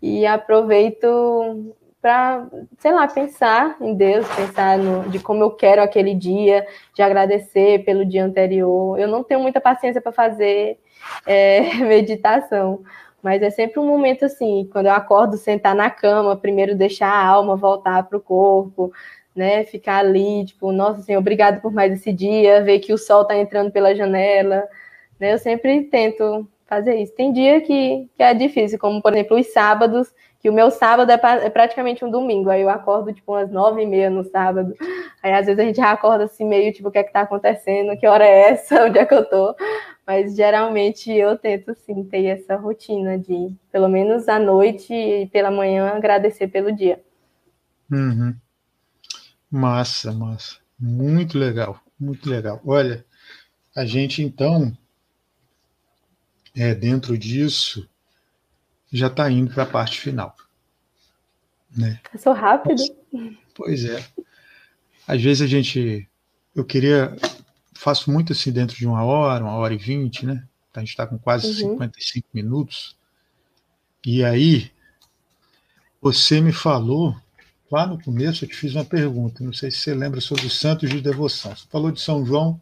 [0.00, 2.46] E aproveito para,
[2.78, 7.84] sei lá, pensar em Deus, pensar no, de como eu quero aquele dia, de agradecer
[7.84, 8.98] pelo dia anterior.
[8.98, 10.78] Eu não tenho muita paciência para fazer
[11.26, 12.82] é, meditação,
[13.22, 17.26] mas é sempre um momento assim, quando eu acordo, sentar na cama, primeiro deixar a
[17.26, 18.90] alma voltar para o corpo,
[19.36, 19.64] né?
[19.64, 23.36] Ficar ali, tipo, nossa Senhor, obrigado por mais esse dia, ver que o sol está
[23.36, 24.66] entrando pela janela,
[25.18, 25.34] né?
[25.34, 27.12] Eu sempre tento fazer isso.
[27.16, 30.08] Tem dia que, que é difícil, como por exemplo os sábados,
[30.38, 33.50] que o meu sábado é, pra, é, praticamente um domingo, aí eu acordo tipo umas
[33.50, 34.72] nove e meia no sábado,
[35.20, 37.22] aí às vezes a gente já acorda assim meio tipo o que é que tá
[37.22, 39.54] acontecendo, que hora é essa, onde é que eu tô,
[40.06, 45.50] mas geralmente eu tento sim ter essa rotina de pelo menos à noite e pela
[45.50, 47.02] manhã agradecer pelo dia.
[47.90, 48.34] Uhum.
[49.50, 52.60] Massa, massa, muito legal, muito legal.
[52.64, 53.04] Olha,
[53.76, 54.72] a gente então
[56.54, 57.88] é, dentro disso,
[58.92, 60.34] já está indo para a parte final.
[61.76, 62.00] Né?
[62.12, 62.82] Passou rápido.
[63.54, 64.04] Pois é.
[65.06, 66.08] Às vezes a gente.
[66.54, 67.16] Eu queria.
[67.74, 70.46] Faço muito assim dentro de uma hora, uma hora e vinte, né?
[70.74, 71.70] A gente está com quase uhum.
[71.72, 72.96] 55 minutos.
[74.04, 74.70] E aí,
[76.00, 77.16] você me falou,
[77.70, 80.58] lá no começo, eu te fiz uma pergunta, não sei se você lembra sobre os
[80.58, 81.54] santos de devoção.
[81.54, 82.60] Você falou de São João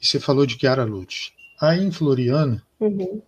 [0.00, 1.33] e você falou de Chiara Lute.
[1.60, 3.22] Aí em Floriana, uhum.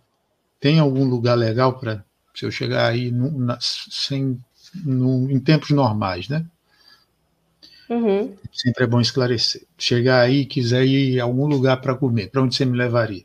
[0.59, 2.03] tem algum lugar legal para
[2.33, 4.39] se eu chegar aí no, na, sem,
[4.85, 6.45] no, em tempos normais, né?
[7.89, 8.35] Uhum.
[8.51, 9.63] Sempre é bom esclarecer.
[9.77, 13.23] Chegar aí e quiser ir a algum lugar para comer, para onde você me levaria?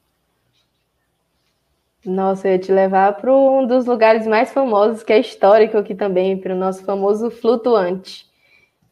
[2.05, 5.94] Nossa, eu ia te levar para um dos lugares mais famosos, que é histórico aqui
[5.94, 8.26] também, para o nosso famoso Flutuante,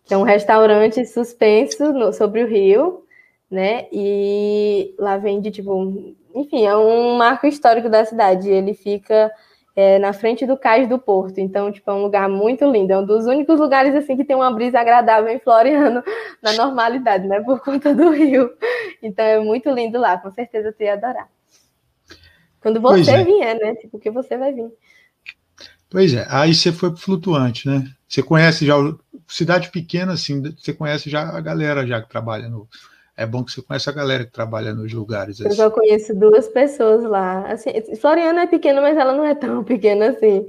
[0.05, 3.05] que é um restaurante suspenso no, sobre o rio,
[3.51, 3.87] né?
[3.93, 8.49] E lá vende, tipo, enfim, é um marco histórico da cidade.
[8.49, 9.31] Ele fica
[9.75, 11.39] é, na frente do cais do Porto.
[11.39, 12.93] Então, tipo, é um lugar muito lindo.
[12.93, 16.03] É um dos únicos lugares assim que tem uma brisa agradável em Floriano
[16.41, 17.41] na normalidade, né?
[17.41, 18.51] Por conta do rio.
[19.03, 20.17] Então é muito lindo lá.
[20.19, 21.29] Com certeza tu ia adorar.
[22.61, 23.25] Quando você é.
[23.25, 23.75] vier, né?
[23.77, 24.71] Tipo, que você vai vir.
[25.89, 26.25] Pois é.
[26.29, 27.85] Aí você foi pro flutuante, né?
[28.07, 28.75] Você conhece já
[29.27, 32.69] cidade pequena, assim, você conhece já a galera já que trabalha no
[33.21, 35.39] é bom que você conhece a galera que trabalha nos lugares.
[35.39, 35.51] Assim.
[35.51, 37.53] Eu só conheço duas pessoas lá.
[37.53, 40.47] Assim, Floriana é pequena, mas ela não é tão pequena assim.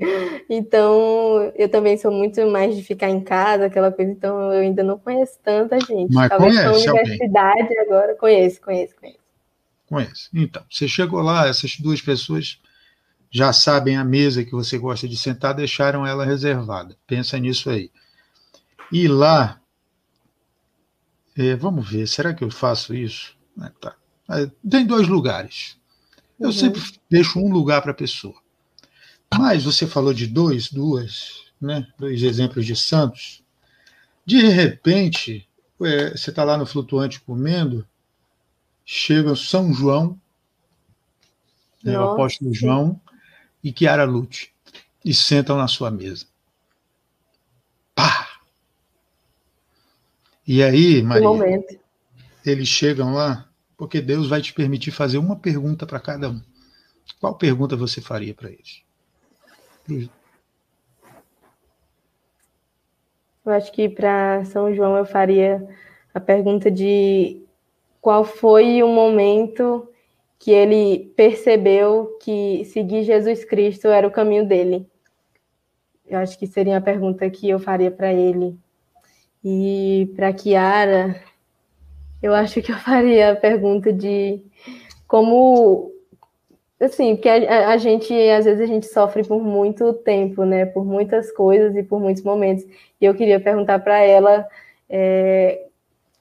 [0.49, 4.09] Então, eu também sou muito mais de ficar em casa, aquela coisa.
[4.09, 6.13] Então, eu ainda não conheço tanta gente.
[6.13, 7.79] Mas Talvez conhece na universidade alguém.
[7.79, 8.15] agora.
[8.15, 9.19] Conheço, conheço, conheço.
[9.89, 10.29] Conheço.
[10.33, 12.57] Então, você chegou lá, essas duas pessoas
[13.29, 16.95] já sabem a mesa que você gosta de sentar, deixaram ela reservada.
[17.05, 17.91] Pensa nisso aí.
[18.89, 19.60] E lá
[21.37, 23.35] é, vamos ver, será que eu faço isso?
[23.61, 23.95] É, tá.
[24.69, 25.77] Tem dois lugares.
[26.39, 26.53] Eu uhum.
[26.53, 28.35] sempre deixo um lugar para a pessoa.
[29.37, 31.87] Mas você falou de dois, duas, né?
[31.97, 33.43] dois exemplos de santos.
[34.25, 35.47] De repente,
[35.81, 37.87] é, você está lá no flutuante comendo,
[38.85, 40.19] chega São João,
[41.83, 42.99] né, o apóstolo João
[43.63, 44.53] e Chiara Lute,
[45.03, 46.25] e sentam na sua mesa.
[47.95, 48.30] Pá!
[50.53, 51.63] E aí, Maria,
[52.45, 56.41] eles chegam lá porque Deus vai te permitir fazer uma pergunta para cada um.
[57.21, 58.83] Qual pergunta você faria para eles?
[63.45, 65.65] Eu acho que para São João eu faria
[66.13, 67.41] a pergunta de
[68.01, 69.87] qual foi o momento
[70.37, 74.85] que ele percebeu que seguir Jesus Cristo era o caminho dele.
[76.05, 78.59] Eu acho que seria a pergunta que eu faria para ele.
[79.43, 81.21] E para Kiara,
[82.21, 84.41] eu acho que eu faria a pergunta de
[85.07, 85.91] como
[86.79, 90.65] assim, porque a, a, gente às vezes a gente sofre por muito tempo, né?
[90.65, 92.63] Por muitas coisas e por muitos momentos.
[92.99, 94.47] E eu queria perguntar para ela
[94.89, 95.67] é,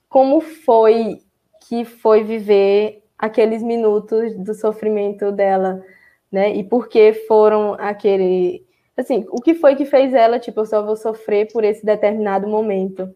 [0.09, 1.23] como foi
[1.69, 5.85] que foi viver aqueles minutos do sofrimento dela,
[6.33, 6.55] né?
[6.55, 8.67] E por que foram aquele
[9.01, 12.47] assim, o que foi que fez ela, tipo, eu só vou sofrer por esse determinado
[12.47, 13.15] momento.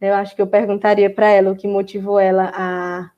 [0.00, 3.10] Eu acho que eu perguntaria para ela o que motivou ela a,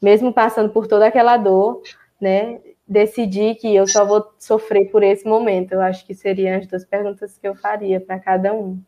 [0.00, 1.82] mesmo passando por toda aquela dor,
[2.20, 5.72] né, decidir que eu só vou sofrer por esse momento.
[5.72, 8.80] Eu acho que seriam as duas perguntas que eu faria para cada um.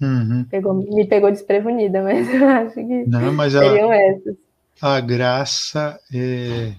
[0.00, 0.46] Uhum.
[0.48, 4.36] Pegou, me pegou desprevenida, mas eu acho que Não, mas seriam a, essas.
[4.80, 6.72] A graça é,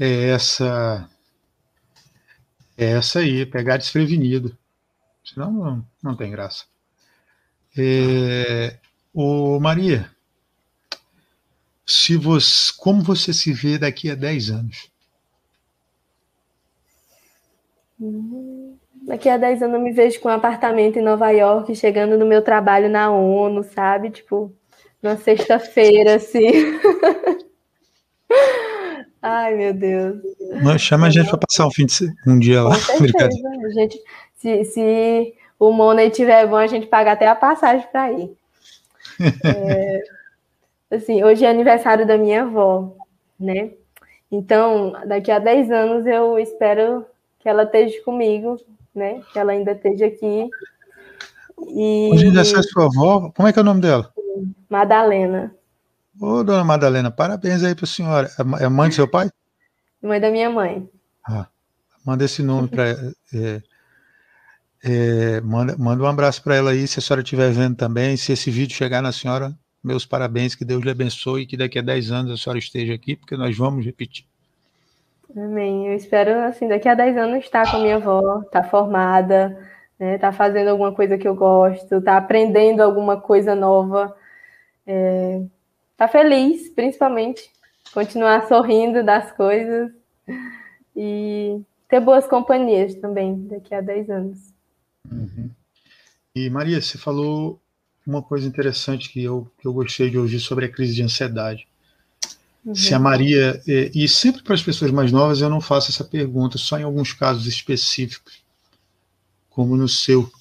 [0.00, 1.08] é essa
[2.80, 4.56] é essa aí, pegar desprevenido.
[5.22, 6.64] Senão não, não tem graça.
[7.76, 8.78] É,
[9.60, 10.10] Maria,
[11.86, 14.90] se você, como você se vê daqui a 10 anos?
[19.02, 22.24] Daqui a 10 anos eu me vejo com um apartamento em Nova York, chegando no
[22.24, 24.10] meu trabalho na ONU, sabe?
[24.10, 24.52] Tipo,
[25.02, 26.48] na sexta-feira, assim.
[29.32, 30.16] Ai, meu Deus.
[30.60, 32.74] Mas chama a gente para passar um fim de um dia lá.
[32.90, 34.02] a gente,
[34.34, 38.36] se, se o Money estiver bom, a gente paga até a passagem para ir.
[39.44, 40.02] É,
[40.90, 42.92] assim, hoje é aniversário da minha avó,
[43.38, 43.70] né?
[44.32, 47.06] Então, daqui a 10 anos eu espero
[47.38, 48.56] que ela esteja comigo,
[48.92, 49.22] né?
[49.32, 50.50] Que ela ainda esteja aqui.
[51.68, 52.10] E...
[52.12, 54.12] Hoje é aniversário da sua avó, como é que é o nome dela?
[54.68, 55.54] Madalena.
[56.20, 58.28] Ô, dona Madalena, parabéns aí para a senhora.
[58.38, 59.30] É, é mãe do seu pai?
[60.02, 60.86] Mãe da minha mãe.
[61.26, 61.46] Ah,
[62.04, 62.90] manda esse nome para.
[63.32, 63.62] É,
[64.84, 68.18] é, manda, manda um abraço para ela aí, se a senhora estiver vendo também.
[68.18, 69.50] Se esse vídeo chegar na senhora,
[69.82, 72.92] meus parabéns, que Deus lhe abençoe e que daqui a 10 anos a senhora esteja
[72.92, 74.26] aqui, porque nós vamos repetir.
[75.34, 75.86] Amém.
[75.86, 79.56] Eu espero, assim, daqui a 10 anos estar com a minha avó, estar tá formada,
[79.98, 84.14] né, estar tá fazendo alguma coisa que eu gosto, estar tá aprendendo alguma coisa nova.
[84.86, 85.40] É,
[86.00, 87.50] tá feliz, principalmente,
[87.92, 89.92] continuar sorrindo das coisas
[90.96, 94.38] e ter boas companhias também daqui a 10 anos.
[95.12, 95.50] Uhum.
[96.34, 97.60] E Maria, você falou
[98.06, 101.68] uma coisa interessante que eu, que eu gostei de ouvir sobre a crise de ansiedade.
[102.64, 102.74] Uhum.
[102.74, 106.02] Se a Maria, e, e sempre para as pessoas mais novas eu não faço essa
[106.02, 108.42] pergunta, só em alguns casos específicos,
[109.50, 110.32] como no seu.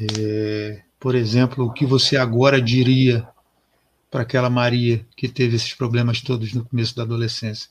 [0.00, 3.28] É, por exemplo, o que você agora diria
[4.10, 7.70] para aquela Maria que teve esses problemas todos no começo da adolescência?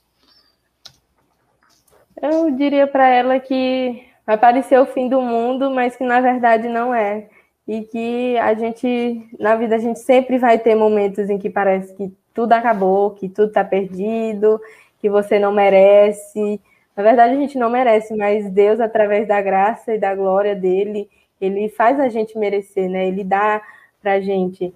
[2.22, 6.68] Eu diria para ela que vai parecer o fim do mundo, mas que na verdade
[6.68, 7.28] não é.
[7.68, 11.94] E que a gente, na vida, a gente sempre vai ter momentos em que parece
[11.96, 14.60] que tudo acabou, que tudo está perdido,
[15.00, 16.60] que você não merece.
[16.96, 21.10] Na verdade, a gente não merece, mas Deus, através da graça e da glória dele,
[21.40, 23.08] ele faz a gente merecer, né?
[23.08, 23.62] Ele dá
[24.02, 24.74] pra gente.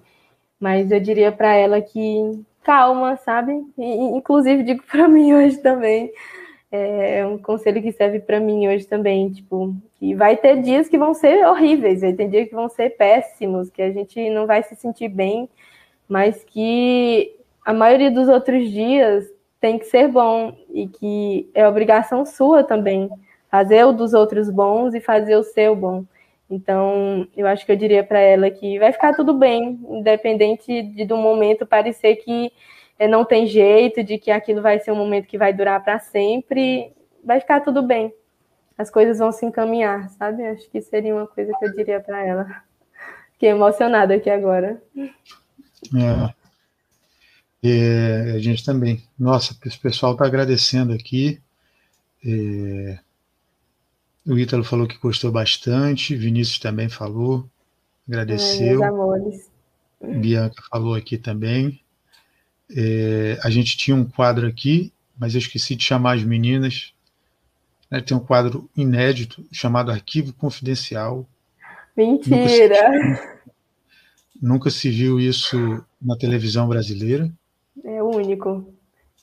[0.62, 3.52] Mas eu diria para ela que calma, sabe?
[3.76, 3.84] E,
[4.16, 6.12] inclusive digo para mim hoje também.
[6.70, 10.96] É um conselho que serve para mim hoje também, tipo, que vai ter dias que
[10.96, 14.62] vão ser horríveis, vai ter dias que vão ser péssimos, que a gente não vai
[14.62, 15.50] se sentir bem,
[16.08, 19.28] mas que a maioria dos outros dias
[19.60, 23.10] tem que ser bom e que é obrigação sua também
[23.50, 26.04] fazer o dos outros bons e fazer o seu bom.
[26.52, 31.02] Então, eu acho que eu diria para ela que vai ficar tudo bem, independente de
[31.06, 32.52] do momento parecer que
[32.98, 35.98] é, não tem jeito, de que aquilo vai ser um momento que vai durar para
[35.98, 36.92] sempre,
[37.24, 38.12] vai ficar tudo bem.
[38.76, 40.44] As coisas vão se encaminhar, sabe?
[40.44, 42.62] Acho que seria uma coisa que eu diria para ela.
[43.32, 44.82] Fiquei emocionada aqui agora.
[44.94, 46.34] É.
[47.64, 49.02] É, a gente também.
[49.18, 51.40] Nossa, o pessoal está agradecendo aqui.
[52.22, 52.98] É,
[54.26, 57.48] o Ítalo falou que gostou bastante, Vinícius também falou,
[58.06, 58.82] agradeceu.
[58.84, 59.50] amores.
[60.00, 61.80] Bianca falou aqui também.
[62.74, 66.92] É, a gente tinha um quadro aqui, mas eu esqueci de chamar as meninas.
[67.90, 71.26] Né, tem um quadro inédito chamado Arquivo Confidencial.
[71.96, 72.80] Mentira!
[74.40, 77.30] Nunca se viu isso na televisão brasileira.
[77.84, 78.72] É único.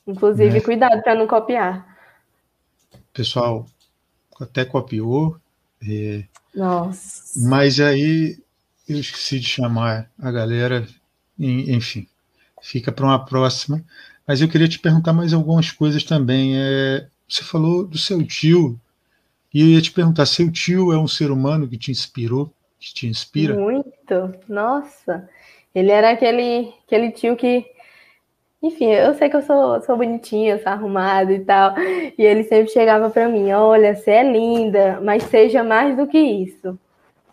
[0.06, 0.60] Inclusive, né?
[0.60, 1.86] cuidado para não copiar.
[3.12, 3.66] Pessoal
[4.40, 5.36] até copiou.
[5.86, 6.24] É...
[6.54, 7.48] Nossa.
[7.48, 8.38] Mas aí
[8.88, 10.86] eu esqueci de chamar a galera.
[11.38, 12.06] Enfim,
[12.60, 13.82] fica para uma próxima.
[14.26, 16.56] Mas eu queria te perguntar mais algumas coisas também.
[16.56, 18.78] É, você falou do seu tio,
[19.52, 22.92] e eu ia te perguntar: seu tio é um ser humano que te inspirou, que
[22.92, 23.54] te inspira?
[23.54, 25.28] Muito, nossa.
[25.74, 27.64] Ele era aquele, aquele tio que
[28.62, 31.74] enfim, eu sei que eu sou, sou bonitinha, sou arrumada e tal.
[31.78, 36.18] E ele sempre chegava para mim: olha, você é linda, mas seja mais do que
[36.18, 36.78] isso.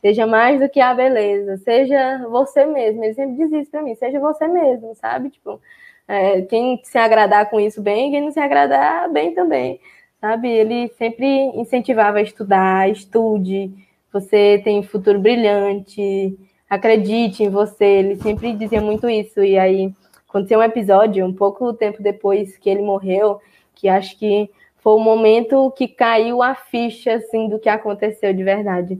[0.01, 1.57] Seja mais do que a beleza.
[1.57, 3.03] Seja você mesmo.
[3.03, 5.29] Ele sempre diz isso para mim: seja você mesmo, sabe?
[5.31, 5.59] Tipo,
[6.07, 9.81] é, quem se agradar com isso bem, quem não se agradar bem também,
[10.21, 10.49] sabe?
[10.49, 11.25] Ele sempre
[11.55, 13.71] incentivava a estudar, estude.
[14.13, 16.37] Você tem um futuro brilhante.
[16.69, 17.85] Acredite em você.
[17.85, 19.43] Ele sempre dizia muito isso.
[19.43, 19.93] E aí
[20.27, 23.39] aconteceu um episódio um pouco tempo depois que ele morreu,
[23.73, 28.43] que acho que foi o momento que caiu a ficha assim do que aconteceu de
[28.43, 28.99] verdade.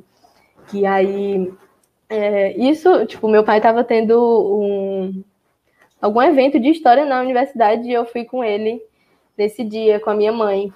[0.69, 1.51] Que aí
[2.09, 5.23] é, isso, tipo, meu pai estava tendo um
[6.01, 8.81] algum evento de história na universidade e eu fui com ele
[9.37, 10.71] nesse dia com a minha mãe.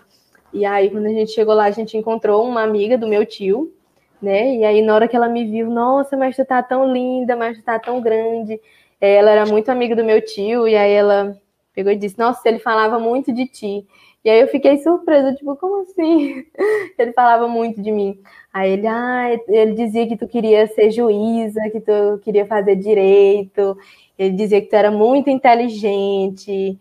[0.53, 3.73] E aí quando a gente chegou lá, a gente encontrou uma amiga do meu tio,
[4.21, 4.55] né?
[4.55, 7.57] E aí na hora que ela me viu, nossa, mas tu tá tão linda, mas
[7.57, 8.59] tu tá tão grande.
[9.01, 11.35] Ela era muito amiga do meu tio, e aí ela
[11.73, 13.87] pegou e disse: Nossa, ele falava muito de ti.
[14.23, 16.45] E aí eu fiquei surpresa, tipo, como assim?
[16.97, 18.19] Ele falava muito de mim.
[18.53, 23.75] Aí ele, ah, ele dizia que tu queria ser juíza, que tu queria fazer direito.
[24.19, 26.77] Ele dizia que tu era muito inteligente.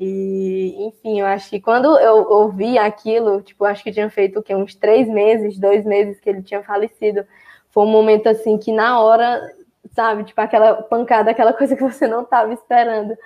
[0.00, 4.42] E, enfim, eu acho que quando eu ouvi aquilo, tipo, acho que tinha feito o
[4.42, 4.54] quê?
[4.54, 7.24] Uns três meses, dois meses que ele tinha falecido.
[7.70, 9.40] Foi um momento assim que na hora
[9.98, 10.22] sabe?
[10.22, 13.16] Tipo aquela pancada, aquela coisa que você não estava esperando.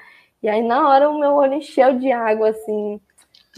[0.43, 2.99] E aí na hora o meu olho encheu de água, assim.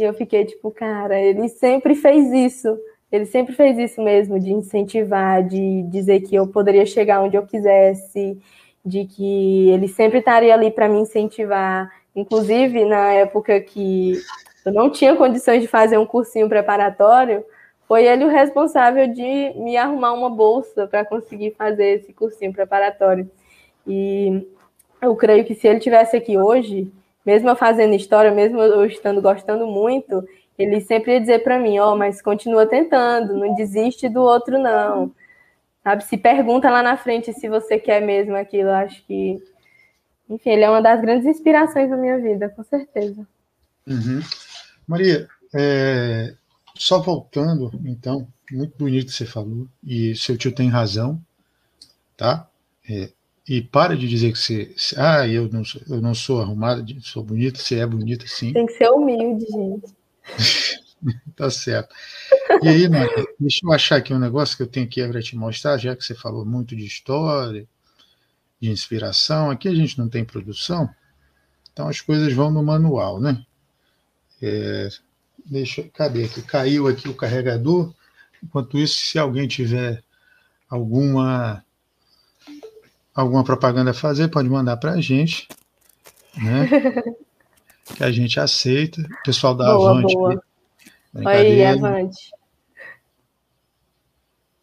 [0.00, 2.76] E eu fiquei tipo, cara, ele sempre fez isso.
[3.12, 7.46] Ele sempre fez isso mesmo, de incentivar, de dizer que eu poderia chegar onde eu
[7.46, 8.36] quisesse,
[8.84, 11.88] de que ele sempre estaria ali para me incentivar.
[12.16, 14.14] Inclusive, na época que
[14.66, 17.44] eu não tinha condições de fazer um cursinho preparatório,
[17.86, 23.30] foi ele o responsável de me arrumar uma bolsa para conseguir fazer esse cursinho preparatório.
[23.86, 24.46] E
[25.00, 26.90] eu creio que se ele tivesse aqui hoje,
[27.24, 30.26] mesmo eu fazendo história, mesmo eu estando gostando muito,
[30.58, 34.58] ele sempre ia dizer para mim, ó, oh, mas continua tentando, não desiste do outro
[34.58, 35.12] não.
[35.82, 39.42] Sabe, se pergunta lá na frente se você quer mesmo aquilo, acho que
[40.28, 43.26] enfim, ele é uma das grandes inspirações da minha vida, com certeza.
[43.86, 44.20] Uhum.
[44.86, 46.34] Maria, é,
[46.76, 51.24] só voltando, então, muito bonito que você falou, e seu tio tem razão,
[52.16, 52.48] tá?
[52.88, 53.10] É,
[53.48, 54.74] e para de dizer que você.
[54.96, 58.52] Ah, eu não sou, eu não sou arrumada, sou bonita, você é bonita sim.
[58.52, 59.94] Tem que ser humilde, gente.
[61.36, 61.94] tá certo.
[62.62, 65.36] E aí, Maria, deixa eu achar aqui um negócio que eu tenho aqui para te
[65.36, 67.66] mostrar, já que você falou muito de história,
[68.58, 69.50] de inspiração.
[69.50, 70.88] Aqui a gente não tem produção,
[71.70, 73.44] então as coisas vão no manual, né?
[74.40, 74.88] É,
[75.44, 76.42] Deixa, cadê aqui?
[76.42, 77.92] Caiu aqui o carregador.
[78.42, 80.02] Enquanto isso, se alguém tiver
[80.68, 81.64] alguma
[83.14, 85.46] alguma propaganda a fazer, pode mandar para a gente,
[86.36, 86.68] né?
[87.96, 89.00] que a gente aceita.
[89.00, 90.14] O pessoal da boa, Avante.
[90.14, 90.42] Boa.
[91.14, 92.30] Oi, Avante.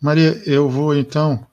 [0.01, 1.45] Maria, eu vou então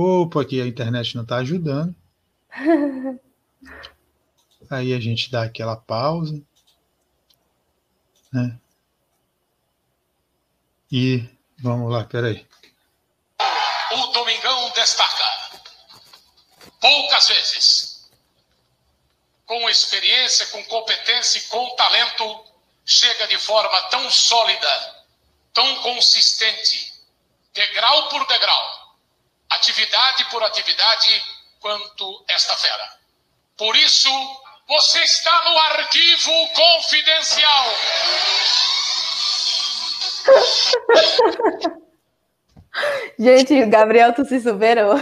[0.00, 1.92] Opa, aqui a internet não está ajudando.
[4.70, 6.40] Aí a gente dá aquela pausa.
[8.32, 8.56] Né?
[10.92, 11.28] E
[11.60, 12.46] vamos lá, peraí.
[13.90, 15.24] O Domingão destaca.
[16.80, 18.08] Poucas vezes,
[19.46, 22.44] com experiência, com competência e com talento,
[22.86, 25.04] chega de forma tão sólida,
[25.52, 26.92] tão consistente,
[27.52, 28.77] degrau por degrau
[29.50, 31.22] atividade por atividade,
[31.60, 32.98] quanto esta fera.
[33.56, 34.08] Por isso,
[34.68, 37.66] você está no arquivo confidencial.
[43.18, 44.94] Gente, Gabriel, tu se superou.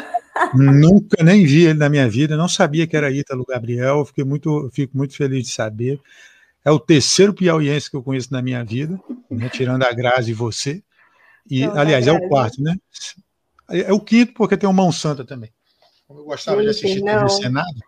[0.54, 4.70] Nunca nem vi ele na minha vida, não sabia que era Ítalo Gabriel, fiquei muito,
[4.72, 6.00] fico muito feliz de saber.
[6.64, 8.98] É o terceiro piauiense que eu conheço na minha vida,
[9.30, 10.82] né, tirando a Grazi e você.
[11.48, 12.74] E, não, aliás, é o quarto, né?
[13.68, 15.52] É o quinto, porque tem o Mão Santa também.
[16.06, 17.26] Como eu gostava Gente, de assistir não.
[17.26, 17.80] TV Senado.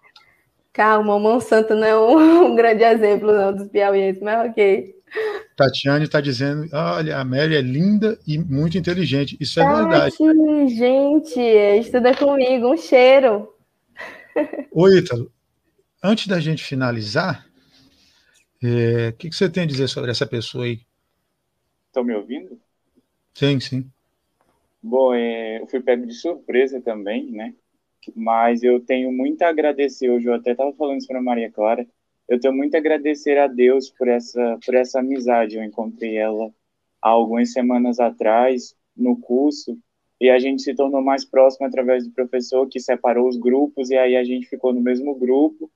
[0.73, 4.95] Calma, o Mão Santa não é um, um grande exemplo não, dos piauienses, mas ok.
[5.57, 9.37] Tatiane está dizendo: olha, a Mary é linda e muito inteligente.
[9.41, 10.75] Isso é Tati, verdade.
[10.75, 13.53] Gente, estuda comigo, um cheiro.
[14.73, 15.33] Oi, Ítalo.
[16.03, 17.45] Antes da gente finalizar,
[18.63, 20.81] é, o que, que, você tem a dizer sobre essa pessoa aí?
[21.89, 22.61] Estão me ouvindo?
[23.35, 23.91] Sim, sim.
[24.89, 27.55] Bom, é, eu fui pego de surpresa também, né?
[28.17, 30.27] Mas eu tenho muito a agradecer hoje.
[30.27, 31.87] Eu até estava falando isso para Maria Clara
[32.29, 35.57] eu tenho muito a agradecer a Deus por essa, por essa amizade.
[35.57, 36.53] Eu encontrei ela
[37.01, 39.79] há algumas semanas atrás no curso
[40.21, 43.97] e a gente se tornou mais próximo através do professor que separou os grupos e
[43.97, 45.71] aí a gente ficou no mesmo grupo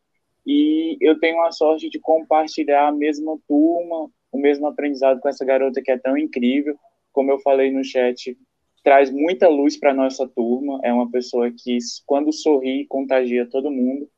[0.46, 5.44] e eu tenho a sorte de compartilhar a mesma turma, o mesmo aprendizado com essa
[5.44, 6.76] garota que é tão incrível,
[7.12, 8.36] como eu falei no chat,
[8.82, 14.08] traz muita luz para nossa turma, é uma pessoa que quando sorri contagia todo mundo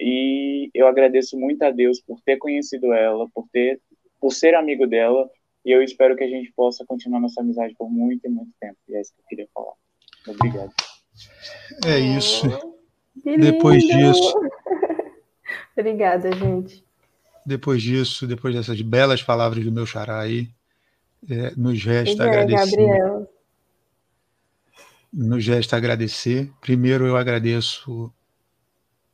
[0.00, 3.80] e eu agradeço muito a Deus por ter conhecido ela, por ter,
[4.20, 5.28] por ser amigo dela.
[5.64, 8.76] E eu espero que a gente possa continuar nossa amizade por muito e muito tempo.
[8.88, 9.72] E é isso que eu queria falar.
[10.26, 10.72] Obrigado.
[11.84, 12.46] É isso.
[13.24, 14.40] depois disso.
[15.76, 16.84] Obrigada, gente.
[17.44, 20.48] Depois disso, depois dessas belas palavras do meu xará aí,
[21.28, 22.76] é, nos resta é, agradecer.
[22.76, 23.37] Gabriel.
[25.12, 26.50] Nos resta agradecer.
[26.60, 28.12] Primeiro eu agradeço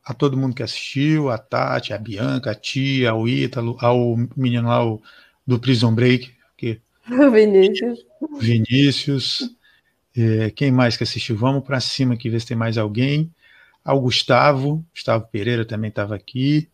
[0.05, 4.68] a todo mundo que assistiu, a Tati, a Bianca, a Tia, ao Ítalo, ao menino
[4.68, 4.80] lá
[5.47, 6.80] do Prison Break, que
[7.32, 8.01] Vinícius.
[8.38, 9.51] Vinícius.
[10.16, 11.36] É, quem mais que assistiu?
[11.36, 13.32] Vamos para cima aqui ver se tem mais alguém.
[13.84, 16.68] Ao Gustavo, Gustavo Pereira também estava aqui.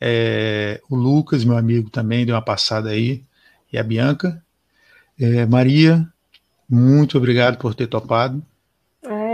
[0.00, 3.22] É, o Lucas, meu amigo, também deu uma passada aí.
[3.72, 4.42] E a Bianca.
[5.18, 6.06] É, Maria,
[6.68, 8.44] muito obrigado por ter topado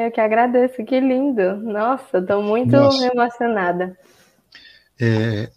[0.09, 1.57] eu que agradeço, que lindo.
[1.59, 3.07] Nossa, estou muito Nossa.
[3.07, 3.97] emocionada.
[5.01, 5.51] É,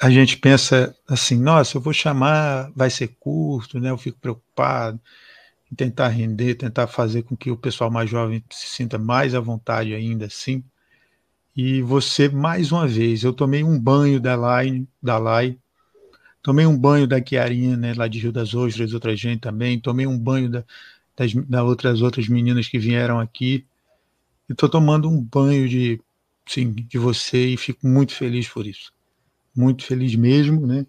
[0.00, 3.90] a gente pensa assim, nossa, eu vou chamar, vai ser curto, né?
[3.90, 4.98] Eu fico preocupado
[5.70, 9.40] em tentar render, tentar fazer com que o pessoal mais jovem se sinta mais à
[9.40, 10.64] vontade ainda assim.
[11.54, 15.58] E você, mais uma vez, eu tomei um banho da Lai, da Lai
[16.42, 20.06] tomei um banho da Chiarinha, né, lá de Rio das Ostras, outra gente também, tomei
[20.06, 20.64] um banho da,
[21.16, 23.66] das, das outras outras meninas que vieram aqui.
[24.48, 26.00] Estou tomando um banho de,
[26.46, 28.92] sim, de você e fico muito feliz por isso.
[29.54, 30.86] Muito feliz mesmo, né?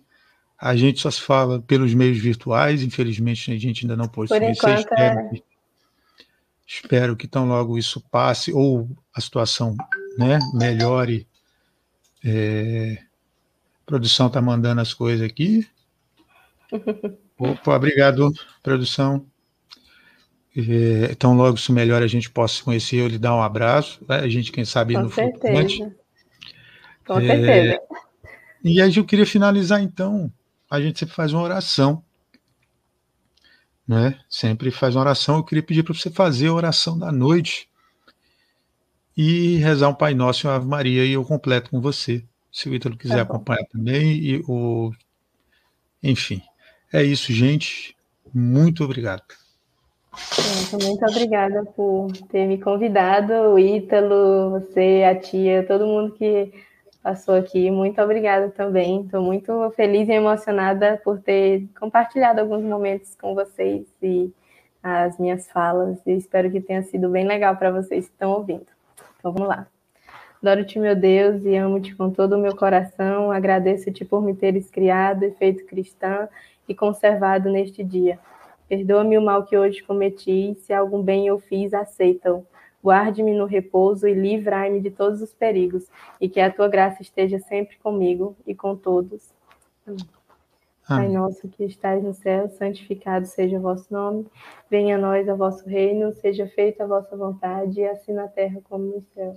[0.57, 4.35] A gente só se fala pelos meios virtuais, infelizmente a gente ainda não pode por
[4.35, 4.79] se conhecer.
[4.79, 5.29] Espero, é...
[5.29, 5.43] que,
[6.65, 9.75] espero que tão logo isso passe ou a situação
[10.17, 11.27] né, melhore.
[12.23, 12.97] É...
[13.81, 15.67] A produção está mandando as coisas aqui.
[17.37, 19.25] Opa, obrigado, produção.
[20.55, 24.03] É, então, logo se melhor a gente possa se conhecer, eu lhe dar um abraço,
[24.07, 24.17] né?
[24.17, 25.69] a gente, quem sabe, Com no certeza.
[25.69, 25.95] futuro.
[27.05, 27.81] Com é, certeza.
[28.63, 30.31] E aí eu queria finalizar, então,
[30.69, 32.03] a gente sempre faz uma oração,
[33.87, 34.19] né?
[34.29, 35.37] Sempre faz uma oração.
[35.37, 37.67] Eu queria pedir para você fazer a oração da noite
[39.17, 42.69] e rezar um Pai Nosso e uma Ave Maria, e eu completo com você, se
[42.69, 44.15] o Ítalo quiser tá acompanhar também.
[44.17, 44.91] E o...
[46.01, 46.41] Enfim,
[46.91, 47.95] é isso, gente.
[48.33, 49.23] Muito obrigado.
[50.71, 56.51] Muito obrigada por ter me convidado, o Ítalo, você, a tia, todo mundo que
[57.01, 57.69] passou aqui.
[57.69, 59.01] Muito obrigada também.
[59.01, 64.31] Estou muito feliz e emocionada por ter compartilhado alguns momentos com vocês e
[64.81, 65.99] as minhas falas.
[66.05, 68.67] E espero que tenha sido bem legal para vocês que estão ouvindo.
[69.19, 69.67] Então vamos lá.
[70.41, 73.31] Adoro-te, meu Deus, e amo-te com todo o meu coração.
[73.31, 76.27] Agradeço-te por me teres criado e feito cristã
[76.67, 78.19] e conservado neste dia.
[78.67, 82.45] Perdoa-me o mal que hoje cometi, se algum bem eu fiz, aceita-o.
[82.83, 85.87] Guarde-me no repouso e livrai-me de todos os perigos,
[86.19, 89.33] e que a tua graça esteja sempre comigo e com todos.
[89.87, 90.05] Amém.
[90.85, 94.27] Pai nosso que estais no céu, santificado seja o vosso nome.
[94.69, 98.83] Venha a nós o vosso reino, seja feita a vossa vontade, assim na terra como
[98.85, 99.33] no céu.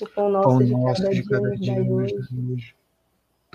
[0.00, 2.14] O pão nosso, pão de, nosso cada de cada dia, dia hoje.
[2.52, 2.76] hoje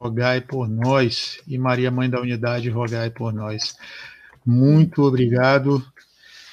[0.00, 1.40] rogai por nós.
[1.46, 3.76] E Maria, Mãe da Unidade, rogai por nós.
[4.44, 5.84] Muito obrigado.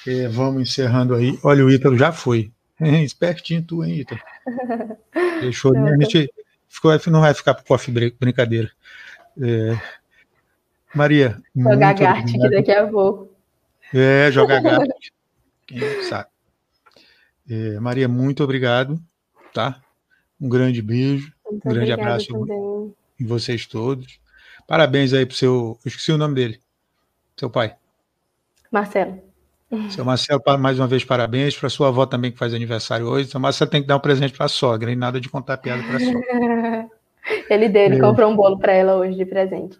[0.06, 1.38] É, vamos encerrando aí.
[1.42, 2.50] Olha, o Ítalo já foi.
[2.80, 4.20] Espertinho tu, hein, Ítalo?
[5.40, 5.72] Deixou.
[5.72, 6.32] Não, a gente
[6.68, 8.70] ficou, não vai ficar para coffee break, brincadeira.
[9.40, 9.78] É,
[10.94, 11.38] Maria.
[11.54, 13.30] Jogar Gart aqui daqui a pouco.
[13.94, 14.88] É, jogar Gart.
[15.66, 16.28] quem sabe.
[17.48, 19.00] É, Maria, muito obrigado,
[19.52, 19.80] tá?
[20.40, 22.94] Um grande beijo, muito um grande abraço também.
[23.20, 24.20] Em vocês todos.
[24.66, 25.78] Parabéns aí pro seu.
[25.84, 26.60] Eu esqueci o nome dele.
[27.36, 27.74] Seu pai.
[28.70, 29.22] Marcelo.
[29.90, 31.56] Seu Marcelo, mais uma vez, parabéns.
[31.56, 33.30] Para sua avó também, que faz aniversário hoje.
[33.30, 35.82] Seu Marcelo tem que dar um presente para a sogra, e nada de contar piada
[35.82, 36.90] para a sogra.
[37.48, 38.00] Ele deu, ele é.
[38.00, 39.78] comprou um bolo para ela hoje de presente.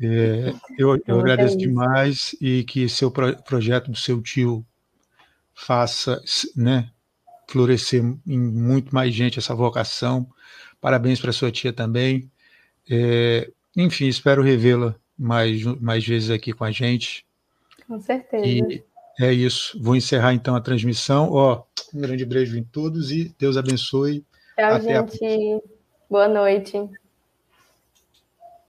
[0.00, 4.64] É, eu, eu agradeço demais e que seu pro, projeto do seu tio
[5.52, 6.22] faça
[6.56, 6.88] né,
[7.48, 10.26] florescer em muito mais gente essa vocação.
[10.80, 12.30] Parabéns para sua tia também.
[12.88, 17.24] É, enfim, espero revê-la mais, mais vezes aqui com a gente.
[17.86, 18.46] Com certeza.
[18.46, 18.82] E
[19.18, 19.78] é isso.
[19.82, 21.30] Vou encerrar então a transmissão.
[21.32, 21.62] Ó,
[21.94, 24.24] um grande beijo em todos e Deus abençoe.
[24.56, 25.24] Tchau, Até gente.
[25.24, 25.60] A...
[26.08, 26.88] Boa noite.